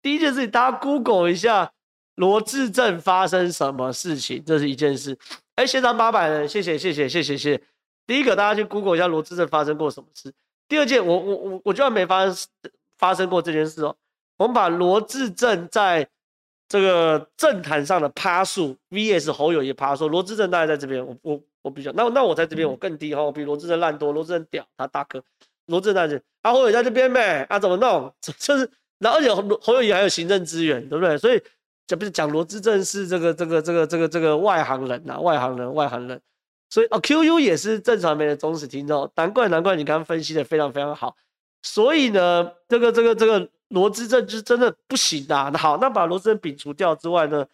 [0.00, 1.72] 第一件事情，大家 Google 一下
[2.14, 5.18] 罗志正发生什么事情，这是一件事。
[5.56, 7.62] 哎，现场八百人，谢谢谢谢谢谢谢。
[8.06, 10.32] 第一个，大家去 Google 一下罗志正发生过什么事。
[10.68, 12.48] 第二件，我我我我居然没发生
[12.96, 13.94] 发生过这件事哦。
[14.38, 16.08] 我们把罗志正在
[16.68, 25.22] 这个政坛上的趴数 VS 侯友宜趴数，罗志正大概在这边，我我我比较，那那我在这边我更低哈，我比罗志正烂多，罗志正屌，他大哥，
[25.66, 28.12] 罗志正在这，啊侯友宜在这边呗，啊怎么弄？
[28.20, 31.16] 就是，然后而且侯友宜还有行政资源，对不对？
[31.16, 31.40] 所以
[31.86, 36.20] 这不是讲罗志正是这个这个这个这个这个外行人呐，外行人外行人，
[36.68, 41.14] 所以哦 QU 也是正传媒的忠实听众，难怪难怪你刚刚分析的非常非常好，
[41.62, 43.48] 所以呢，这个这个这个。
[43.68, 45.50] 罗志正就是真的不行的。
[45.52, 47.44] 那好，那把罗志正摒除掉之外呢？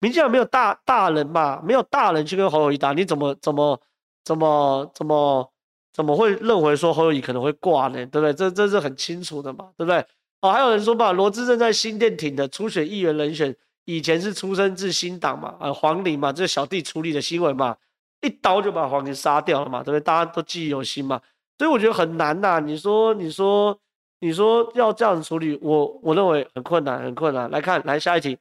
[0.00, 1.62] 民进党没有大大人嘛？
[1.64, 3.80] 没有大人去跟侯友宜打，你怎么怎么
[4.24, 5.52] 怎么怎么
[5.92, 8.04] 怎么会认为说侯友宜可能会挂呢？
[8.06, 8.34] 对不对？
[8.34, 10.04] 这这是很清楚的嘛，对不对？
[10.40, 13.54] 哦，还有人说吧，罗志正在新店挺的初选议员人选，
[13.84, 17.76] 以前是出生自新党嘛，呃，黄玲嘛，这小弟处理的新闻嘛，
[18.22, 20.00] 一刀就把黄玲杀掉了嘛，对不对？
[20.00, 21.20] 大家都记忆犹新嘛，
[21.58, 22.60] 所以我觉得很难呐、啊。
[22.60, 23.78] 你说，你说。
[24.22, 27.50] 你说要这样处理，我我认为很困难，很困难。
[27.50, 28.38] 来看，来下一题，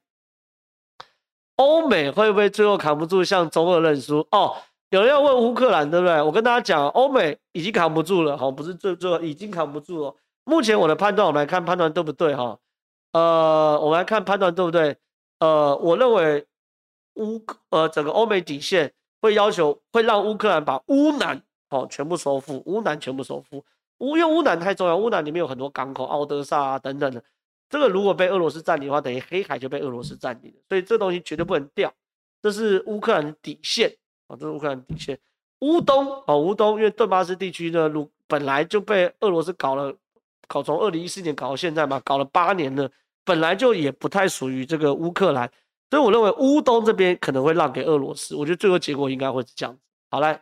[1.56, 4.20] 欧美会不会最后扛不住，向中俄认输？
[4.30, 4.58] 哦，
[4.92, 6.22] 有人要问乌克兰，对不对？
[6.22, 10.16] 我跟大家讲，欧美已经扛不住了，好，不是最最后已经扛不住了。
[10.44, 12.36] 目前我的判断，我们来看判断对不对？
[12.36, 12.60] 哈，
[13.14, 14.96] 呃，我们来看判断对不对？
[15.40, 16.46] 呃，我认为
[17.16, 23.66] 乌呃整个欧美底线会要求会让乌克兰把乌南哦全部收复，乌南全部收复。
[24.02, 27.24] 乌因为乌南太重要，乌南里面有很多港口，奥德萨啊等等的。
[27.70, 30.58] 这个如果被俄罗斯占领的话，等于黑海就被俄罗斯占领了。
[30.68, 31.94] 所以这东西绝对不能掉，
[32.42, 33.96] 这是乌克兰的底线
[34.28, 35.18] 啊，这是乌克兰底线。
[35.60, 39.96] 乌东啊，乌东，因为顿巴斯地区呢，如本来就被俄罗斯搞了，
[40.48, 42.90] 搞从二零一四年搞到现在嘛，搞了八年了，
[43.24, 45.50] 本来就也不太属于这个乌克兰。
[45.92, 49.80] 所以我认为乌东这边可能会让给俄罗斯，我觉得最后结果应该会是这样子。
[50.10, 50.42] 好来。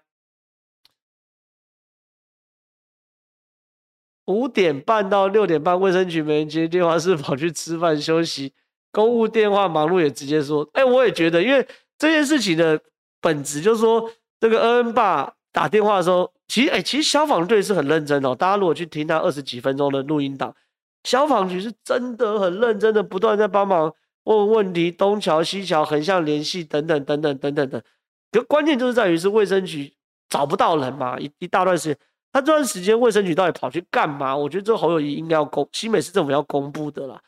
[4.29, 8.53] 五点半到六点半，卫生局没人接电话，是跑去吃饭休息。
[8.91, 11.67] 公务电话忙碌也直接说：“哎、我也觉得，因为
[11.97, 12.79] 这件事情的
[13.19, 14.07] 本质就是说，
[14.39, 18.35] 这个恩恩爸打电话的时候，其实哎、其实消防队是很认真的、哦。
[18.35, 20.55] 大家如果去听他二十几分钟的录音档，
[21.03, 23.91] 消防局是真的很认真的，不断在帮忙
[24.25, 27.83] 问问题，东桥西桥，横向联系等等等等等等的。
[28.31, 29.91] 可关键就是在于是卫生局
[30.29, 31.97] 找不到人嘛，一一大段时间。”
[32.31, 34.35] 他这段时间卫生局到底跑去干嘛？
[34.35, 37.21] 我觉得这个侯友谊应该要公，新北市政府要公布的啦。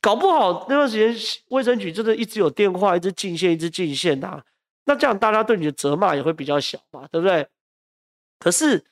[0.00, 1.16] 搞不好那段时间
[1.48, 4.42] 卫生局真的一直有电话，一直进线，一直进线、啊。
[4.84, 7.46] 那这样大家对你的责骂也会比较小嘛，对不对？
[8.40, 8.84] 可是，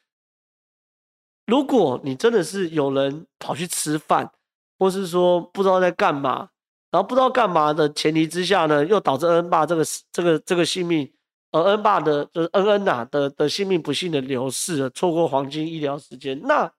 [1.47, 4.31] 如果你真的是有人跑去吃饭，
[4.79, 6.51] 或是说不知道在干嘛，
[6.93, 11.13] 然后不知道干嘛的前提之下呢，又导致恩爸这个这个这个性命，
[11.53, 16.73] 而，恩爸的就是恩恩呐的的性命不幸的流逝了，错过黄金医疗时间，那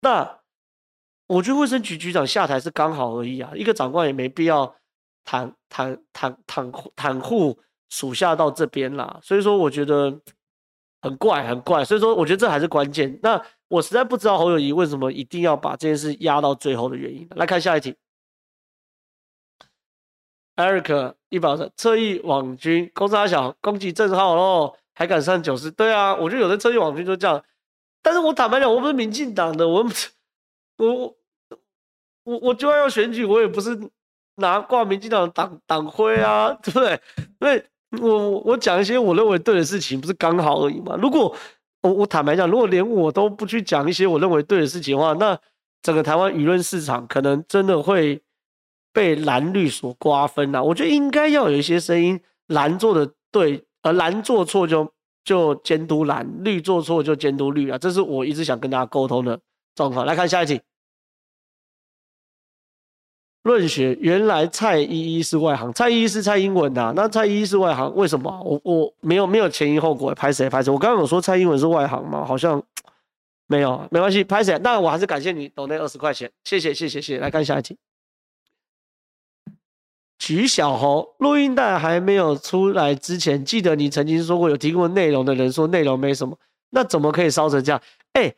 [0.00, 0.38] 那
[1.26, 4.66] 我觉得卫生局局长下台是刚好而已啊，一个长官也没必要
[5.24, 10.20] 袒袒袒袒袒护属下到这边啦，所以说我觉得。
[11.04, 13.20] 很怪，很怪，所以说我觉得这还是关键。
[13.22, 13.38] 那
[13.68, 17.28] 我实在不知道侯友谊为什么一定要把这件事压到最后的原因。
[17.36, 17.94] 来看下一题
[20.56, 25.70] ，Eric 一百二侧翼网军攻杀小攻击正皓喽，还敢上九十？
[25.70, 27.42] 对啊，我觉得有的侧翼网军就这样。
[28.02, 29.86] 但是我坦白讲，我不是民进党的，我
[30.78, 31.14] 我
[32.24, 33.78] 我我就算要选举，我也不是
[34.36, 37.00] 拿挂民进党党党徽啊，对不对？
[37.40, 37.64] 因为。
[38.02, 40.96] 我我讲一些我认为对的事情，不是刚好而已嘛？
[41.00, 41.32] 如果
[41.80, 45.38] 我我坦白讲，如果连我都不去讲一些我认为对的事情的话，那
[45.80, 48.20] 整个台湾舆论市场可能真的会
[48.94, 50.62] 被蓝绿所瓜分啊！
[50.62, 54.90] 我觉得应该要有一些声音，蓝做的对，而蓝做错就
[55.24, 57.76] 就监督蓝，绿做错就监督绿啊！
[57.76, 59.38] 这是我一直想跟大家沟通的
[59.74, 60.06] 状况。
[60.06, 60.60] 来看下一题。
[63.42, 68.30] 论学原来蔡依依是外行，蔡依依是蔡英文的、啊，那蔡依依是外行，为什么？
[68.42, 70.72] 我我没有没有前因后果，拍谁拍谁？
[70.72, 72.24] 我刚刚有说蔡英文是外行吗？
[72.24, 72.62] 好像
[73.46, 74.56] 没有，没关系，拍谁？
[74.60, 77.18] 那我还是感谢你抖那二十块钱，谢谢谢谢谢谢。
[77.18, 77.76] 来看下一题，
[80.18, 86.36] 举小猴录音带还没有出来之前，记得你曾经说过有提供内容的人说内容没什么，
[86.70, 87.80] 那怎么可以烧成这样？
[88.14, 88.32] 哎、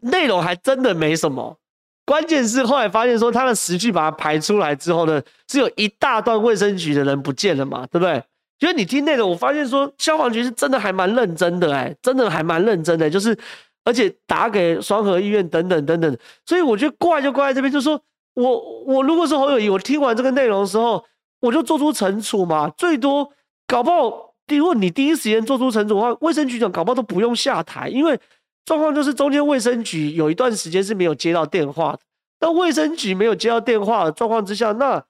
[0.00, 1.56] 内容还真的没什么。
[2.04, 8.22] 关键是后来发现说他的时序把它排出来之后呢，是有一大段卫生局的人不见了嘛，对不对？
[8.58, 13.36] 因为你听内容，我发现说消防局是真的还蛮认真的，哎，真的还蛮认真的，就是
[13.84, 17.98] 而且打给双和医院等等等等，所以我觉得怪就怪在这边，就说
[18.34, 21.04] 我我如果是侯友宜，我听完这个内容的时候，
[21.40, 23.30] 我就做出惩处嘛，最多
[23.66, 28.18] 搞不好，如果你第一时间做出惩处的话，卫生局长搞不好都不用下台，因为。
[28.66, 31.98] 状况就是中间卫生局有一段时间是没有接到电话的，
[32.38, 35.02] 当卫生局没有接到电话的状况之下，那，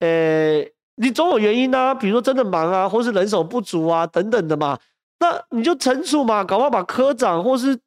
[0.00, 0.60] 呃，
[0.96, 4.78] 你总有原因啊，比如说真的忙啊，或是人手不足啊等等的嘛，
[5.20, 7.78] 那你就惩处嘛，搞不好把科长或是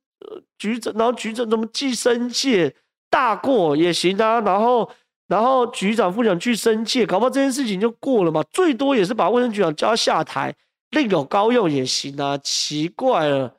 [0.58, 2.74] 局长，然后局长怎么记申诫
[3.14, 4.90] 大过也行啊，然后
[5.28, 10.56] 然后局长副长去申诫，搞不好这件事情就过了嘛，最多也是把卫生局长叫下台，
[10.90, 13.54] 另有高用也行啊，奇怪了。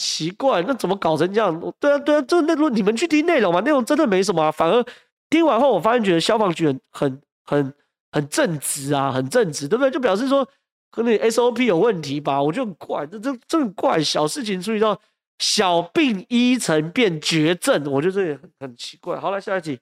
[0.00, 1.60] 奇怪，那怎么搞成这样？
[1.80, 4.50] 对啊，对啊，这内容你们去听内容嘛，内容真的没什么啊。
[4.50, 4.84] 反而
[5.30, 7.74] 听完后，我发现觉得消防局很很很
[8.12, 9.90] 很正直啊，很正直，对不对？
[9.90, 10.46] 就表示说
[10.92, 12.40] 可能 SOP 有问题吧。
[12.40, 14.96] 我就很怪，这这这很怪，小事情注意到
[15.38, 19.18] 小病医成变绝症，我觉得这也很很奇怪。
[19.18, 19.78] 好了，下一题，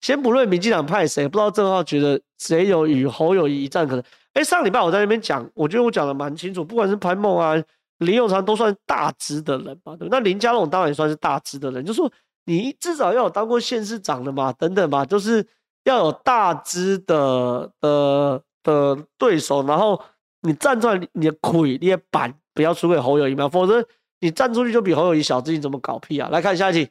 [0.00, 4.04] 先不论民进党派谁，不知道正浩觉得谁有与侯友谊一战可能？
[4.32, 7.64] 哎，上礼拜我在那边讲，我觉得我讲的蛮清楚，不管是潘孟安。
[7.98, 12.10] 林永昌都算大只的人嘛，对，那林佳龙当然也算是大只的人，就说
[12.46, 15.46] 你至少要有当过县市长的嘛，等等嘛，就是
[15.84, 20.02] 要有大只的的的对手，然后
[20.40, 23.86] 你站出来，你的腿、你的板不要输给侯友谊嘛，否则
[24.20, 26.28] 你站出去就比侯友谊小，自己怎么搞屁啊？
[26.30, 26.90] 来看下一题，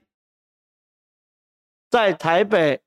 [1.89, 2.81] 在台北，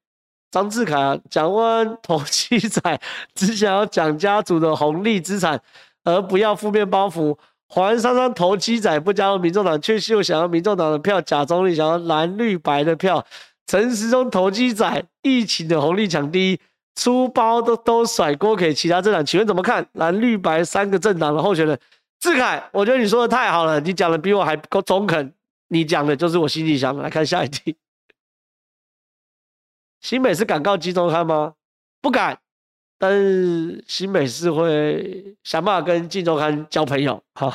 [0.50, 3.00] 张志凯，蒋万安投机仔
[3.34, 5.60] 只想要蒋家族的红利资产，
[6.04, 7.38] 而不要负面包袱。
[7.68, 13.24] 黄珊珊投机仔不加入民众党，却又想要民众党的票，假中立，想要蓝绿白的票。
[13.66, 16.60] 陈时中投机仔，疫情的红利抢第一，
[16.94, 19.86] 出包都都甩锅给其他政党，请问怎么看？
[19.92, 21.78] 蓝绿白三个政党的候选人，
[22.22, 25.34] 志凯，我觉得你说的太好了，你讲的比我还够中肯，
[25.66, 27.02] 你讲的就是我心里想的。
[27.02, 27.76] 来看下一题，
[30.00, 31.54] 新北市敢告金钟汉吗？
[32.00, 32.38] 不敢。
[32.96, 37.52] 但是新北市会想办法跟镜周刊交朋友， 好，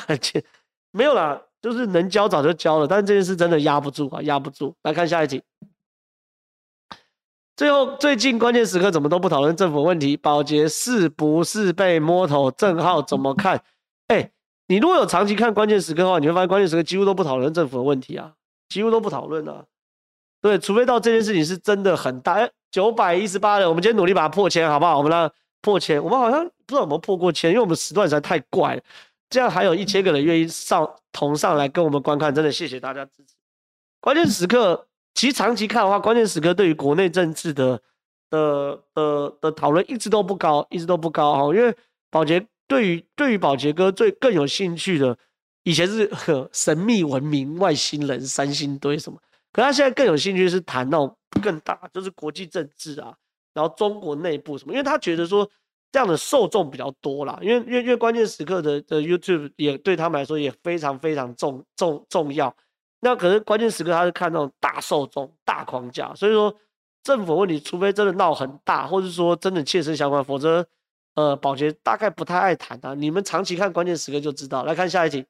[0.90, 2.86] 没有啦，就是能交早就交了。
[2.86, 4.76] 但是这件事真的压不住啊，压不住。
[4.82, 5.42] 来看下一题，
[7.56, 10.14] 最后最近关键时刻怎么都不讨论政府问题？
[10.14, 12.50] 保洁是不是被摸头？
[12.50, 13.64] 正皓怎么看？
[14.08, 14.30] 哎、
[14.68, 18.34] 你如果有长期看关键时刻的话，你会发现关键时刻几乎都不讨论政府的问题啊，
[18.68, 19.64] 几乎都不讨论啊。
[20.40, 22.48] 对，除非到这件事情是真的很大。
[22.70, 24.98] 九百一十八人，我们今天努力把它破千，好不好？
[24.98, 25.30] 我们来
[25.62, 28.82] 破千，我们好像不知道有没有破过千，因为我们时段实在太怪了。
[29.30, 33.34] 这样还有一千个人愿意上同上来跟我们观看，真的谢谢大家支持。
[34.00, 37.80] 关键时刻，其实长期看的话，关键时刻对于国内政治的
[38.28, 41.54] 的的的讨论一直都不高，一直都不高哈。
[41.54, 41.74] 因为
[42.10, 45.16] 宝杰对于对于宝杰哥最更有兴趣的，
[45.64, 46.08] 以前是
[46.52, 49.18] 神秘文明、外星人、三星堆什么，
[49.52, 53.12] 可他现在更有兴趣是谈那种更大，就是国际政治啊，
[53.54, 55.50] 然后中国内部什么，因为他觉得说
[55.90, 62.54] 这样的受众比较多啦，因为因为因为关键时刻的的 YouTube 也对他们来说也非常非常重重重要。
[63.00, 66.54] 那可是关键时刻他是看那种大受众、大框架，所以说
[67.02, 70.66] 政府问题，除非真的闹很大，或者说真的切身相关，否则
[71.18, 72.94] 呃，宝洁大概不太爱谈啊。
[72.94, 74.62] 你们长期看关键时刻就知道。
[74.62, 75.26] 来看下一题。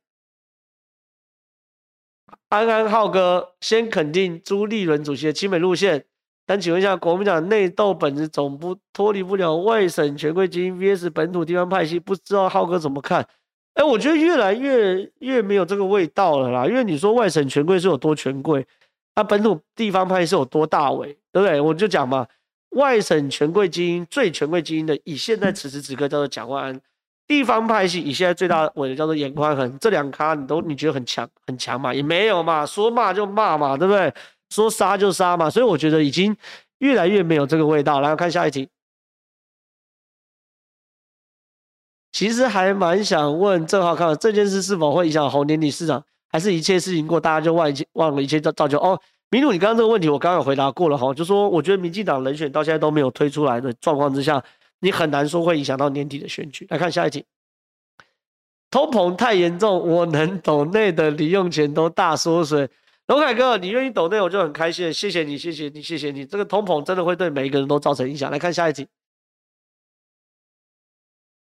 [2.50, 6.04] 安安浩哥先肯定朱立伦主席的亲美路线，
[6.44, 13.26] 但请问一下，国民党内斗本质总不脱离不了外省权贵精英 VS 本土地方派系，不知道浩哥怎么看？
[13.72, 18.66] 哎，我觉得越来越越没有这个味道了啦，因为你说外省权贵是有多权贵，
[19.14, 21.58] 那本土地方派是有多大伟，对不对？
[21.58, 22.26] 我就讲嘛，
[22.70, 26.80] 外省权贵精英最权贵精英的，以现在此时此刻叫做蒋万安。
[27.26, 31.92] 地方派系以现在最大的尾的叫做严宽恒，这两咖你都你觉得很强很强嘛？
[31.92, 34.10] 也没有嘛，说骂就骂嘛，对不对？
[34.48, 36.34] 说杀就杀嘛，所以我觉得已经
[36.78, 38.00] 越来越没有这个味道。
[38.00, 38.66] 来看下一题，
[42.12, 48.78] 其实还蛮想问郑浩康，这件事是否会影响猴年底市场，还是一切事情过大家就忘一忘了一切造造就？
[48.78, 48.98] 哦，
[49.30, 54.42] 明路，你刚刚这个问题我刚刚有回答过了哈，就说我觉得民进党人选到现在都没有推出来的状况之下。
[54.80, 56.64] 你很难说会影响到年底的选举。
[56.70, 57.24] 来看下一题，
[58.70, 62.70] 通膨太严重，我能抖内的零用钱都大缩水。
[63.08, 66.24] 龙凯哥，你愿意抖内，我就很开心，谢谢你，谢谢你，谢谢你。
[66.24, 68.30] 这个通膨真的会对每一个人都造成影响。
[68.30, 68.86] 来看下一题，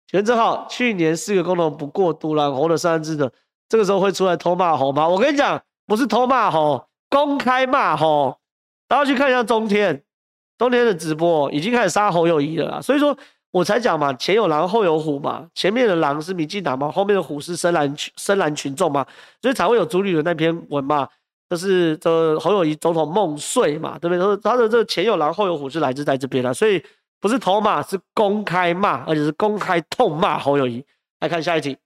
[0.09, 3.33] 全正浩，去年四个公投不过，独揽红的三字的，
[3.67, 5.09] 这个时候会出来偷骂红吗？
[5.09, 8.39] 我跟你讲，不是偷骂猴，公开骂吼。
[8.89, 10.03] 大家去看一下中天。
[10.59, 13.17] 中天的直播已经开始杀侯友谊了啦，所以说
[13.51, 19.05] 我才讲嘛，前有狼后有虎嘛，前面的狼是民进党嘛，后面的虎是深蓝群深蓝群众嘛，
[19.41, 21.09] 所以才会有朱立伦那篇文嘛，
[21.51, 24.37] 就是这侯友谊总统梦碎嘛，对不对？
[24.37, 26.81] 他的这个前有狼后有虎是来自在这边的，所以
[27.21, 30.85] 不是偷骂，是公开骂，而且是公开痛骂侯友谊。
[31.19, 31.77] 来看下一题。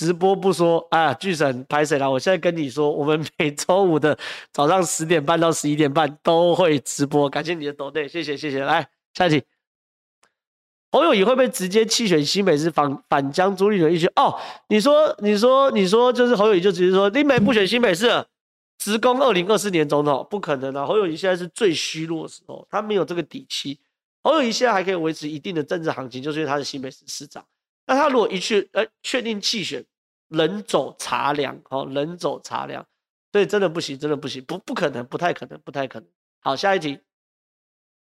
[0.00, 2.10] 直播不说啊，巨神拍谁了？
[2.10, 4.18] 我现在跟你说，我们每周五的
[4.50, 7.28] 早上十点半到十一点半都会直播。
[7.28, 8.64] 感谢你的抖内，谢谢谢谢。
[8.64, 9.44] 来下一题，
[10.90, 14.10] 侯友谊会不会直接弃选新北市反反将朱立伦一选？
[14.16, 14.40] 哦，
[14.70, 18.24] 你说你说你说，就是侯友宜就直接说你美不选新北市，
[18.78, 20.86] 直攻二零二四年总统，不可能啊！
[20.86, 23.78] 侯友谊现在是最虚弱的时候，他没有这个底气。
[24.22, 27.44] 侯友谊现在还可以维持一定的政治行情，就是因为他是新北市市长。
[27.90, 29.84] 那他如果一去，呃，确定弃选，
[30.28, 32.86] 人走茶凉，哦，人走茶凉，
[33.32, 36.08] 所以真的不行，真的不行，不不可能，不太可能，不太可能。
[36.38, 37.00] 好，下一题，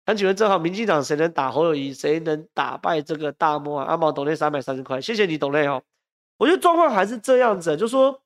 [0.05, 3.87] 想请问正好，民进党谁能打侯友宜，谁能打败这个大魔王？
[3.87, 5.81] 阿毛抖内三百三十块，谢谢你董内哦。
[6.37, 8.21] 我觉得状况还是这样子，就说，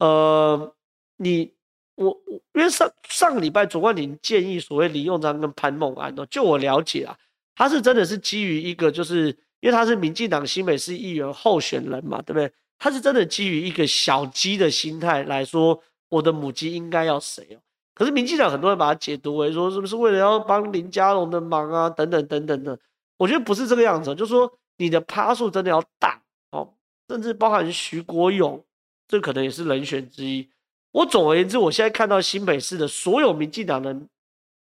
[0.00, 0.74] 呃，
[1.16, 1.54] 你
[1.94, 7.16] 我我，因为上上个礼拜左冠廷建议所谓李用章跟潘孟安哦，就我了解啊，
[7.54, 9.34] 他是真的是基于一个就是。
[9.60, 12.50] 因为他是民进党新北市议员候选人嘛，对不对？
[12.78, 17.60] 他是真的基于一个小鸡的心态来说，我的母鸡应该要谁哦？
[17.94, 21.90] 可是民进党很多人把它解读为说，是不是为了要帮林佳龙的忙啊？
[21.90, 22.78] 等等等等的。
[23.18, 26.72] 我觉得不是这个样子，就是说你的趴数真的要大哦，
[27.10, 28.64] 甚至包含徐国勇，
[29.06, 30.48] 这可能也是人选之一。
[30.92, 33.94] 我总而言之，我现在看到新北市的所有民进党的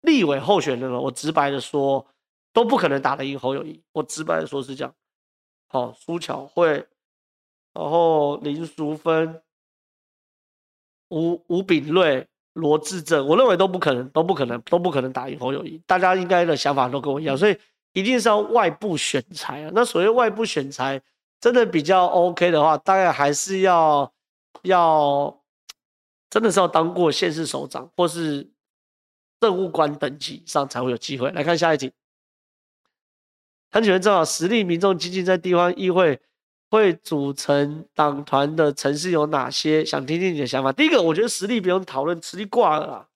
[0.01, 2.07] 立委候选人了，我直白的说。
[2.57, 4.95] 都不可能打得赢侯友谊，我直白的说是这样。
[5.67, 6.87] 好，苏巧慧，
[7.75, 9.43] 然后林淑芬、
[11.11, 15.77] 吴吴炳瑞、罗志正，我认为都不可能，都不可能，都不可能打赢侯友谊。
[15.87, 17.59] 大家应该的想法都跟我一样，所以
[17.93, 19.71] 一定是要外部选才啊。
[19.75, 20.99] 那所谓外部选才，
[21.39, 24.11] 真的比较 OK 的话，大概还是要
[24.63, 25.43] 要，
[26.31, 28.51] 真的是要当过县市首长或是
[29.41, 31.31] 政务官等级以上才会有机会。
[31.33, 31.93] 来看下一题。
[33.77, 36.19] 参选人正好，实力民众激进在地方议会
[36.71, 39.85] 会组成党团的城市有哪些？
[39.85, 40.73] 想听听你的想法。
[40.73, 43.07] 第一个，我觉得实力不用讨论，实力挂了啦，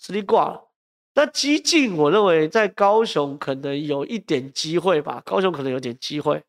[0.00, 0.60] 实力挂了。
[1.14, 6.42] 那激进，我认为在高雄可能有一点机会吧，高雄可能有点机会。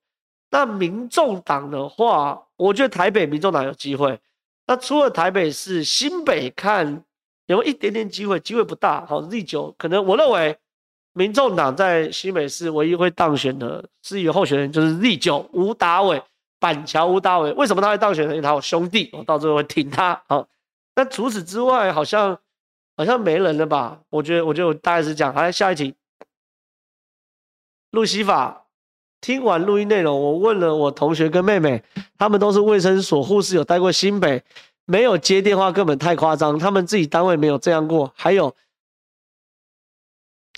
[0.50, 4.20] 那民众党的话，我觉得台北民众党有机会。
[4.66, 7.04] 那除了台北市，新北看
[7.46, 9.06] 有一点点机会，机会不大。
[9.06, 10.58] 好，Z9 可能我认为。
[11.18, 16.22] 民众党在新北市唯一会当选的市议候选人就是立九吴达伟，
[16.60, 17.54] 板桥吴达伟。
[17.54, 18.36] 为什么他会当选呢？
[18.36, 20.22] 因为他有兄弟，我到最后会挺他。
[20.28, 20.46] 好，
[20.94, 22.38] 那除此之外，好像
[22.98, 24.02] 好像没人了吧？
[24.10, 25.34] 我觉得，我觉得我大概是这样。
[25.34, 25.96] 好，来下一题。
[27.92, 28.66] 路西法
[29.22, 31.82] 听完录音内容，我问了我同学跟妹妹，
[32.18, 34.44] 他们都是卫生所护士，有待过新北，
[34.84, 38.12] 没有接电话根本太夸张，他们自己单位没有这样过。
[38.18, 38.54] 还有，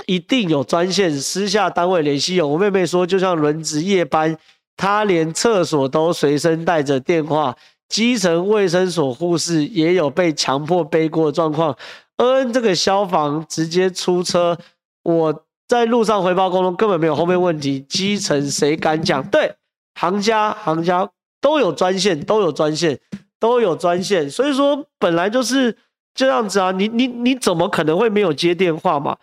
[0.06, 2.48] 一定有专线，私下单位联系有。
[2.48, 4.38] 我妹妹说，就像轮值夜班，
[4.78, 7.56] 她连厕所都随身带着电话。
[7.90, 11.76] 基层卫生所护士也有被强迫背锅的状况。
[12.18, 14.58] 恩恩这个消防直接出车，
[15.04, 17.80] 我在路上回报沟通根本没有后面问题。
[17.80, 19.24] 基层谁敢讲？
[19.30, 19.56] 对，
[19.96, 23.00] 行家行家都有专线，都有专线，
[23.40, 24.30] 都有专线。
[24.30, 25.78] 所以说本来就是
[26.14, 29.16] 这样子啊，你你你怎么可能会没有接电话嘛？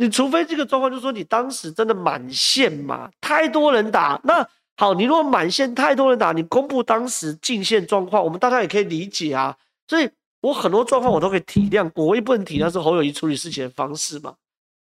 [0.00, 4.18] 你除非这个状况，就是说你当时真的满线嘛，太多人打。
[4.24, 4.48] 那
[4.78, 9.54] 好，你如果满线太多人打，你公布当时进线状况，我们大家也可以理解啊。
[9.86, 10.08] 所以
[10.40, 14.36] 我很多状况我都可以体谅，我也不能体谅是侯友谊处理事情的方式嘛。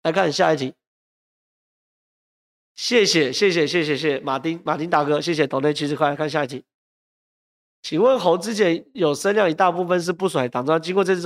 [0.05, 0.73] 来看下一题，
[2.77, 6.15] 谢谢谢谢谢谢谢谢，马丁马丁大哥，谢谢，懂内举手快。
[6.15, 6.63] 看下一题，
[7.83, 11.23] 请问侯之前有声量一大部分是不甩党章，经过这次。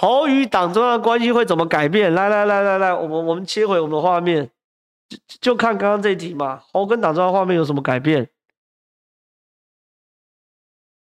[0.00, 2.14] 侯与党中央的关系会怎么改变？
[2.14, 4.48] 来来来来来，我们我们切回我们的画面。
[5.08, 8.28] 就就看刚刚这一题嘛，侯跟党中央画面有什么改变？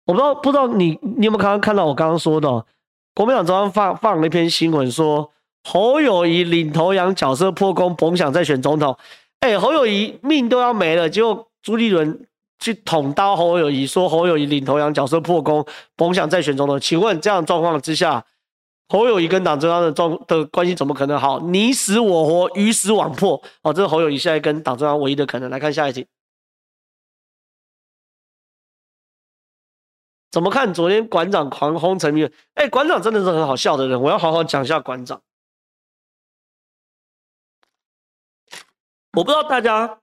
[0.08, 2.66] 我不知道，不知道你你有没有刚刚看到我刚刚说的？
[3.14, 5.32] 国民党中央放放了一篇新闻，说
[5.66, 8.98] 侯友谊领头羊角色破功，甭想再选总统。
[9.42, 12.28] 哎，侯友谊命都要没了，结果朱立伦
[12.58, 15.64] 去捅刀侯友谊，说侯友谊领头羊角色破功，
[15.96, 16.80] 甭想再选总统。
[16.80, 18.26] 请问这样状况之下？
[18.90, 21.40] 侯友宜跟党中央的状的关系怎么可能好？
[21.40, 23.40] 你死我活，鱼死网破。
[23.62, 25.48] 哦，这是侯友宜现在跟党中央唯一的可能。
[25.52, 26.08] 来看下一题，
[30.32, 30.74] 怎么看？
[30.74, 35.22] 昨天馆长狂轰陈明，哎，馆长真的是很好笑的人，我要好好讲一下馆长。
[39.14, 40.00] 我不知道大家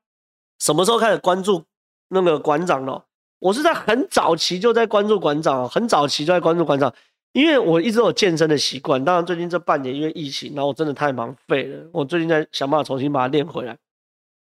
[0.61, 1.65] 什么时候开始关注
[2.09, 3.05] 那个馆长了？
[3.41, 6.95] 我是在很早期就在关注馆长，很早期就在关注馆长。
[7.37, 11.87] 因为我一直有健身的习惯，当然最近这半年因为疫情，然后我真的太忙废了。
[11.93, 13.77] 我最近在想办法重新把它练回来。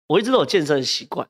[0.08, 1.28] 我一直都有健身的习惯，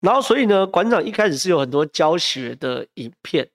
[0.00, 3.48] 然后所以呢，馆长一开始是有很多教学的影片，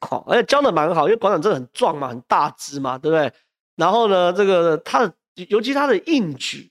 [0.00, 3.32] 好，而且教的蛮好，因为馆长真的很壮嘛，很大只嘛，对不对？
[3.74, 5.12] 然后呢，这个他的
[5.48, 6.70] 尤其他的硬举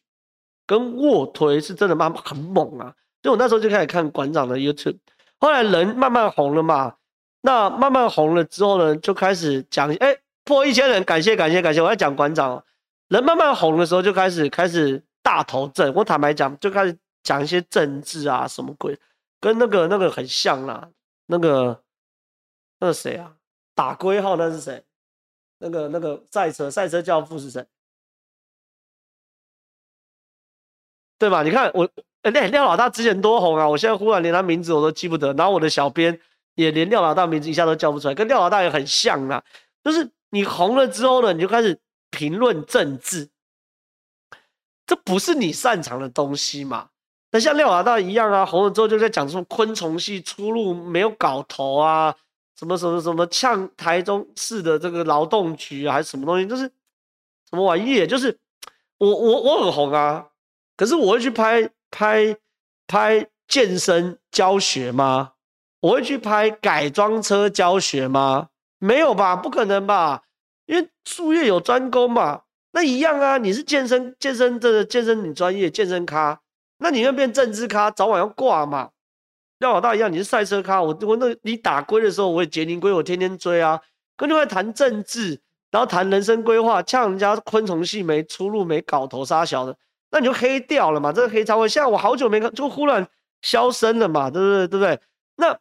[0.66, 2.96] 跟卧推是真的蛮很猛啊。
[3.22, 5.00] 所以我那时候就开始看馆长的 YouTube，
[5.42, 6.96] 后来人慢慢红了嘛。
[7.42, 11.82] 那慢慢红了之后呢，就开始讲，哎，破一千人，感谢感谢感谢。
[11.82, 12.64] 我要讲馆长，
[13.08, 15.94] 人慢慢红的时候，就开始开始大头症。
[15.96, 19.00] 我坦白讲，就开始讲一些政治啊，什么鬼，
[19.40, 20.90] 跟那个那个很像啦。
[21.28, 21.82] 那个
[22.80, 23.36] 那个谁啊？
[23.74, 24.84] 打龟号那是谁？
[25.60, 27.66] 那个那个赛车赛车教父是谁？
[31.18, 31.44] 对吧？
[31.44, 31.90] 你看我，
[32.24, 33.70] 哎，廖老大之前多红啊！
[33.70, 36.20] 我现在忽然连他名字我都记不得，然后我的小编。
[36.60, 39.42] 也连廖老大名字一下都叫不出来，跟廖老大也很像啦。
[39.82, 41.80] 就是你红了之后呢，你就开始
[42.10, 43.30] 评论政治，
[44.86, 46.90] 这不是你擅长的东西嘛？
[47.32, 52.14] 那像廖老大一样啊，红了之后就在讲说昆虫系出路没有搞头啊，
[52.58, 56.64] 什么什么什么呛台中市的这个劳动局啊，还是什么东西，就是
[57.50, 58.06] 什么玩意？
[58.06, 58.38] 就是
[58.98, 60.28] 我我我很红啊，
[60.76, 62.36] 可是我会去拍拍
[62.86, 65.34] 拍健身教学吗？
[65.82, 68.50] 我会去拍改装车教学吗？
[68.80, 70.24] 没有吧，不可能吧，
[70.66, 72.42] 因为术业有专攻嘛。
[72.72, 76.40] 那一样啊，你是健身健身这个健身你专业健身咖，
[76.78, 78.90] 那你要变政治咖，早晚要挂嘛。
[79.60, 83.82] 廖老大一样，你是赛车咖，我我那你打龟的时候，我也捷宁龟，我天天追啊。
[84.16, 89.76] 跟另外谈政治，然后谈人生规划，呛人家昆虫系没出路没搞头杀小的，
[90.12, 91.12] 那你就黑掉了嘛。
[91.12, 93.08] 这个黑潮会，现在我好久没看，就忽然
[93.42, 94.68] 消声了嘛，对不对？
[94.68, 95.00] 对不对？
[95.36, 95.58] 那。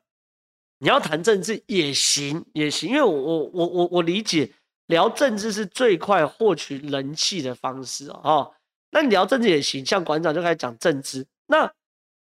[0.81, 4.49] 你要谈政治也行，也行，因为我我我我我理解
[4.87, 8.53] 聊政治是最快获取人气的方式哦。
[8.91, 11.73] 那你聊政治也行，像馆长就开始讲政治，那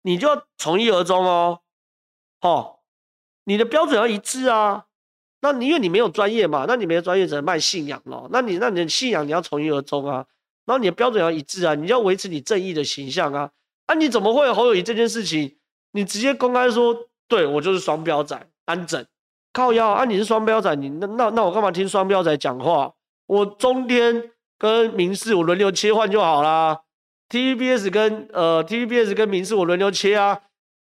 [0.03, 1.59] 你就要从一而终哦。
[2.41, 2.79] 哦，
[3.43, 4.85] 你的标准要一致啊。
[5.41, 8.29] 那你因为你没有专业嘛，那你没有专业只能卖信仰咯。
[8.31, 10.25] 那你那你的信仰你要从一而终啊。
[10.65, 13.51] 然后你的标准要一致啊，你要维持你正义的形象啊。
[13.87, 15.57] 啊，你怎么会有侯友宜这件事情？
[15.91, 17.09] 你直接公开说。
[17.27, 19.03] 对，我就是双标仔，安整
[19.51, 20.05] 靠腰啊！
[20.05, 22.93] 你是双标仔，你那那那我干嘛听双标仔讲话？
[23.25, 26.81] 我中天跟民视我轮流切换就好啦。
[27.29, 30.39] TVBS 跟呃 TVBS 跟民视我轮流切啊，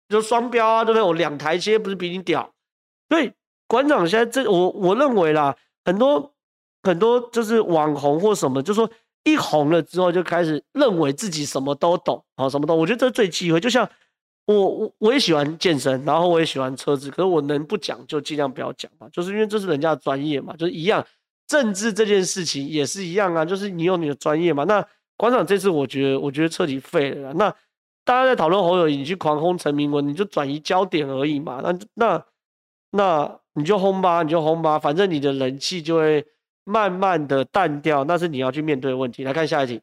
[0.09, 1.01] 就双标啊，对不对？
[1.01, 2.53] 我两台切不是比你屌？
[3.09, 3.31] 所以
[3.67, 6.33] 馆长现在这我我认为啦，很多
[6.83, 8.87] 很多就是网红或什么，就说
[9.23, 13.89] 一红了之后就开始认为自己什么都懂啊，什么都，我觉得这最忌讳，就像。
[14.47, 21.05] 我我我也喜欢健身，然后我也喜欢车子，可是我能不讲就尽量不要讲嘛，就是因为这是人家的专业嘛，就是一样。
[21.47, 24.63] 政治这件事情也是一样啊，就是你有你的专业嘛。
[24.65, 24.85] 那
[25.15, 27.33] 馆长这次我觉得，我觉得彻底废了啦。
[27.37, 27.49] 那
[28.03, 31.61] 大家在讨论侯友宜，你去狂轰陈明文，你就转移焦点而已嘛。
[31.63, 32.25] 那那
[32.91, 36.25] 那你就轰吧，你就轰吧，反正你的人气就会
[36.63, 39.23] 慢慢的淡掉，那是你要去面对的问题。
[39.23, 39.81] 来看下一题。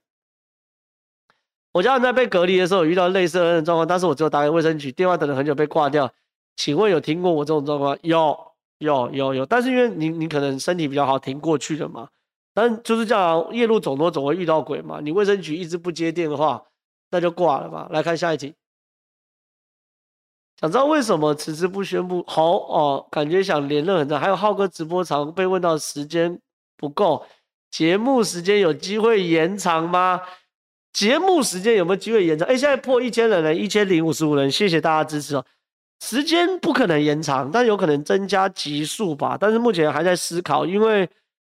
[1.75, 6.11] 我家人在被隔离的时候遇到类似的状况，但是我只有打给卫生局，电话等了很久被挂掉。
[6.57, 7.99] 请问有听过我这种状况？
[8.01, 8.35] 有。
[8.79, 12.09] 有有有，但是因为你你可能身体比较好，挺过去的嘛。
[12.53, 14.99] 但就是这样，夜路走多总会遇到鬼嘛。
[15.01, 16.63] 你卫生局一直不接电话，
[17.11, 17.89] 那就挂了吧。
[17.93, 18.53] 来看下一题，
[20.61, 22.23] 想知道为什么迟迟不宣布？
[22.27, 24.21] 好哦，感觉想连任很长。
[24.21, 26.39] 还有浩哥直播常被问到时间
[26.77, 27.25] 不够，
[27.71, 30.21] 节目时间有机会延长吗？
[30.95, 32.49] 节目时间有没有机会延长？
[32.49, 35.45] 哎，现在破一千人了，一千零五十五人，谢谢大家支持哦。
[36.01, 39.37] 时间不可能延长，但有可能增加集数吧。
[39.39, 41.09] 但是目前还在思考，因为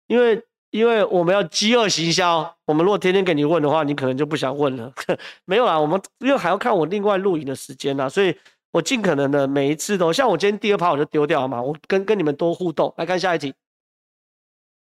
[0.06, 2.54] 因为因为我们要饥饿行销。
[2.64, 4.90] 我们如果天天给你问的话，你可能就不想问了。
[5.44, 8.34] 没有啦，我们因为还要看我另外录影的时间啦，所以
[8.72, 12.92] 我尽可能的每一次都像我今天第二趴我就丢掉嘛，我跟跟你们多互动。
[12.96, 13.52] 来看下一题，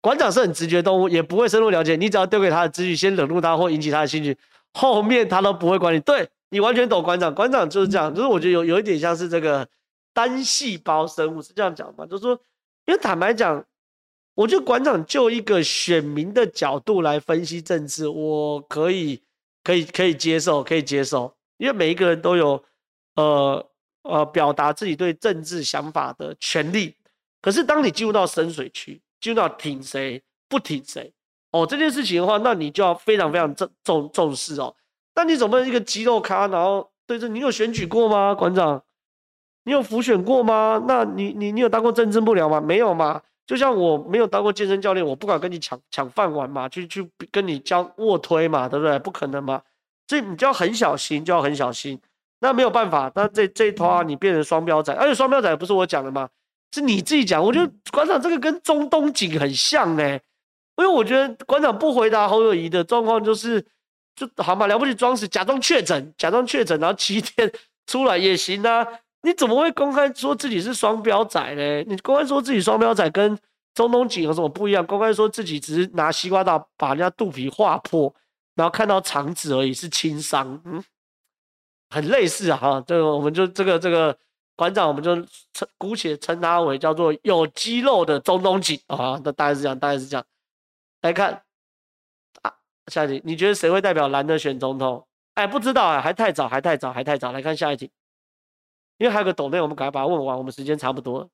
[0.01, 1.95] 馆长是很直觉动物，也不会深入了解。
[1.95, 4.37] 你只要丢给他的资讯，先冷落他或引起他的兴趣，
[4.73, 5.99] 后面他都不会管你。
[5.99, 6.29] 对。
[6.49, 9.67] 你完全懂馆长，馆长就是这样，就是我觉得有有一点像是这个
[10.13, 12.31] 单细胞生物是这样讲嘛，就是说，
[12.85, 13.61] 因为坦白讲，
[14.33, 19.21] 我觉得馆长就一个选民的角度来分析政治，我可以
[19.61, 22.63] 可以可以接受，可以接受，因为每一个人都有
[23.15, 23.69] 呃
[24.03, 26.95] 呃表达自己对政治想法的权利。
[27.41, 31.13] 可是当你进入到深水区，就要挺谁不挺谁
[31.51, 34.75] 哦这件事情的话，那你就要非常非常重重重视哦。
[35.13, 38.83] 但你总不能一个肌肉咖，然后对着你有选举过吗，馆长？
[39.63, 40.81] 你有辅选过吗？
[40.87, 42.61] 那你你你有当过政治幕僚吗？
[42.61, 43.21] 没有吗？
[43.45, 48.99] 就像我没有当过健身教练，我不敢跟你抢抢饭碗嘛，去去跟你教卧推嘛，对不对？
[48.99, 49.61] 不可能嘛，
[50.07, 51.99] 所以你就要很小心，就要很小心。
[52.39, 56.29] 那没有办法，那这这一套啊，你变成双标仔，而且双标仔不是我讲的吗？
[56.73, 57.43] 是你自己讲。
[57.43, 60.21] 我觉得馆长这个跟中东锦很像呢、欸，
[60.77, 63.65] 因为我觉得馆长不回答侯友谊的状况就是。
[64.17, 67.53] 就好嘛，了不起装死，假装确诊，假装确诊，然后七天
[67.85, 68.83] 出来也行啊。
[69.21, 71.83] 你怎么会公开说自己是双标仔呢？
[71.83, 73.37] 你公开说自己双标仔跟
[73.75, 74.83] 中东锦有什么不一样？
[74.83, 78.11] 公开说自己只是拿西瓜刀把人家肚皮划破，
[78.55, 80.83] 然后看到肠子而已，是轻伤，嗯，
[81.91, 82.57] 很类似啊。
[82.57, 84.17] 哈，这个我们就这个这个
[84.57, 85.15] 馆长，我们就
[85.53, 89.21] 称姑且称他为叫做有肌肉的中东锦啊。
[89.23, 90.25] 那大概是这样，大概是这样。
[91.01, 91.43] 来看
[92.41, 92.53] 啊。
[92.87, 95.05] 下一题，你觉得谁会代表蓝的选总统？
[95.35, 97.31] 哎，不知道啊，还太早，还太早，还太早。
[97.31, 97.91] 来看下一题，
[98.97, 101.29] 因为还有个抖内，我们赶快把它问完，我们时间差不多。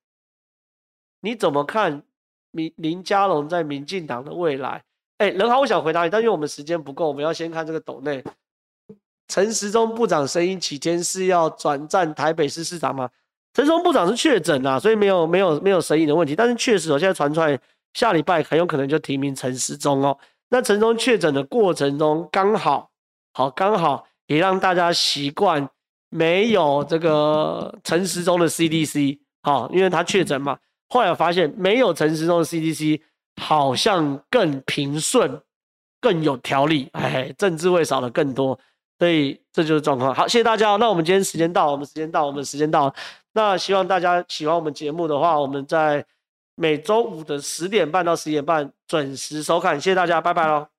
[1.22, 2.04] 你怎么看
[2.52, 4.84] 民林佳龙在民进党的未来？
[5.20, 8.22] 哎，仁豪，我想回答你，但因为我们时间不够，我们要先看这个抖内。
[9.28, 13.10] 陈时中部长声音几天是要转战台北市市长吗？
[13.54, 16.36] 陈时中部长是确诊啊，所以没有没有没有声音的问题。
[16.36, 17.58] 但是确实，我现在传出来，
[17.94, 20.18] 下礼拜很有可能就提名陈时中哦。
[20.50, 22.90] 那陈时中确诊的过程中，刚好
[23.34, 25.68] 好刚好也让大家习惯
[26.10, 30.58] 没有这个陈时中的 CDC，好，因为他确诊嘛。
[30.90, 33.02] 后来发现没有陈时中的 CDC，
[33.42, 35.42] 好像更平顺、
[36.00, 38.60] 更有条理，哎，政治味少了更多，
[39.04, 40.16] 所以这就是状况。
[40.16, 40.78] 好，谢谢大家。
[40.78, 42.96] 那我们今天时间到，我们时间到，我们时间到。
[43.34, 46.06] 那希望大家喜欢我们节目的话，我们在。
[46.56, 50.73] 每周五的十点半到十点半准时收看，谢谢大家，拜拜喽。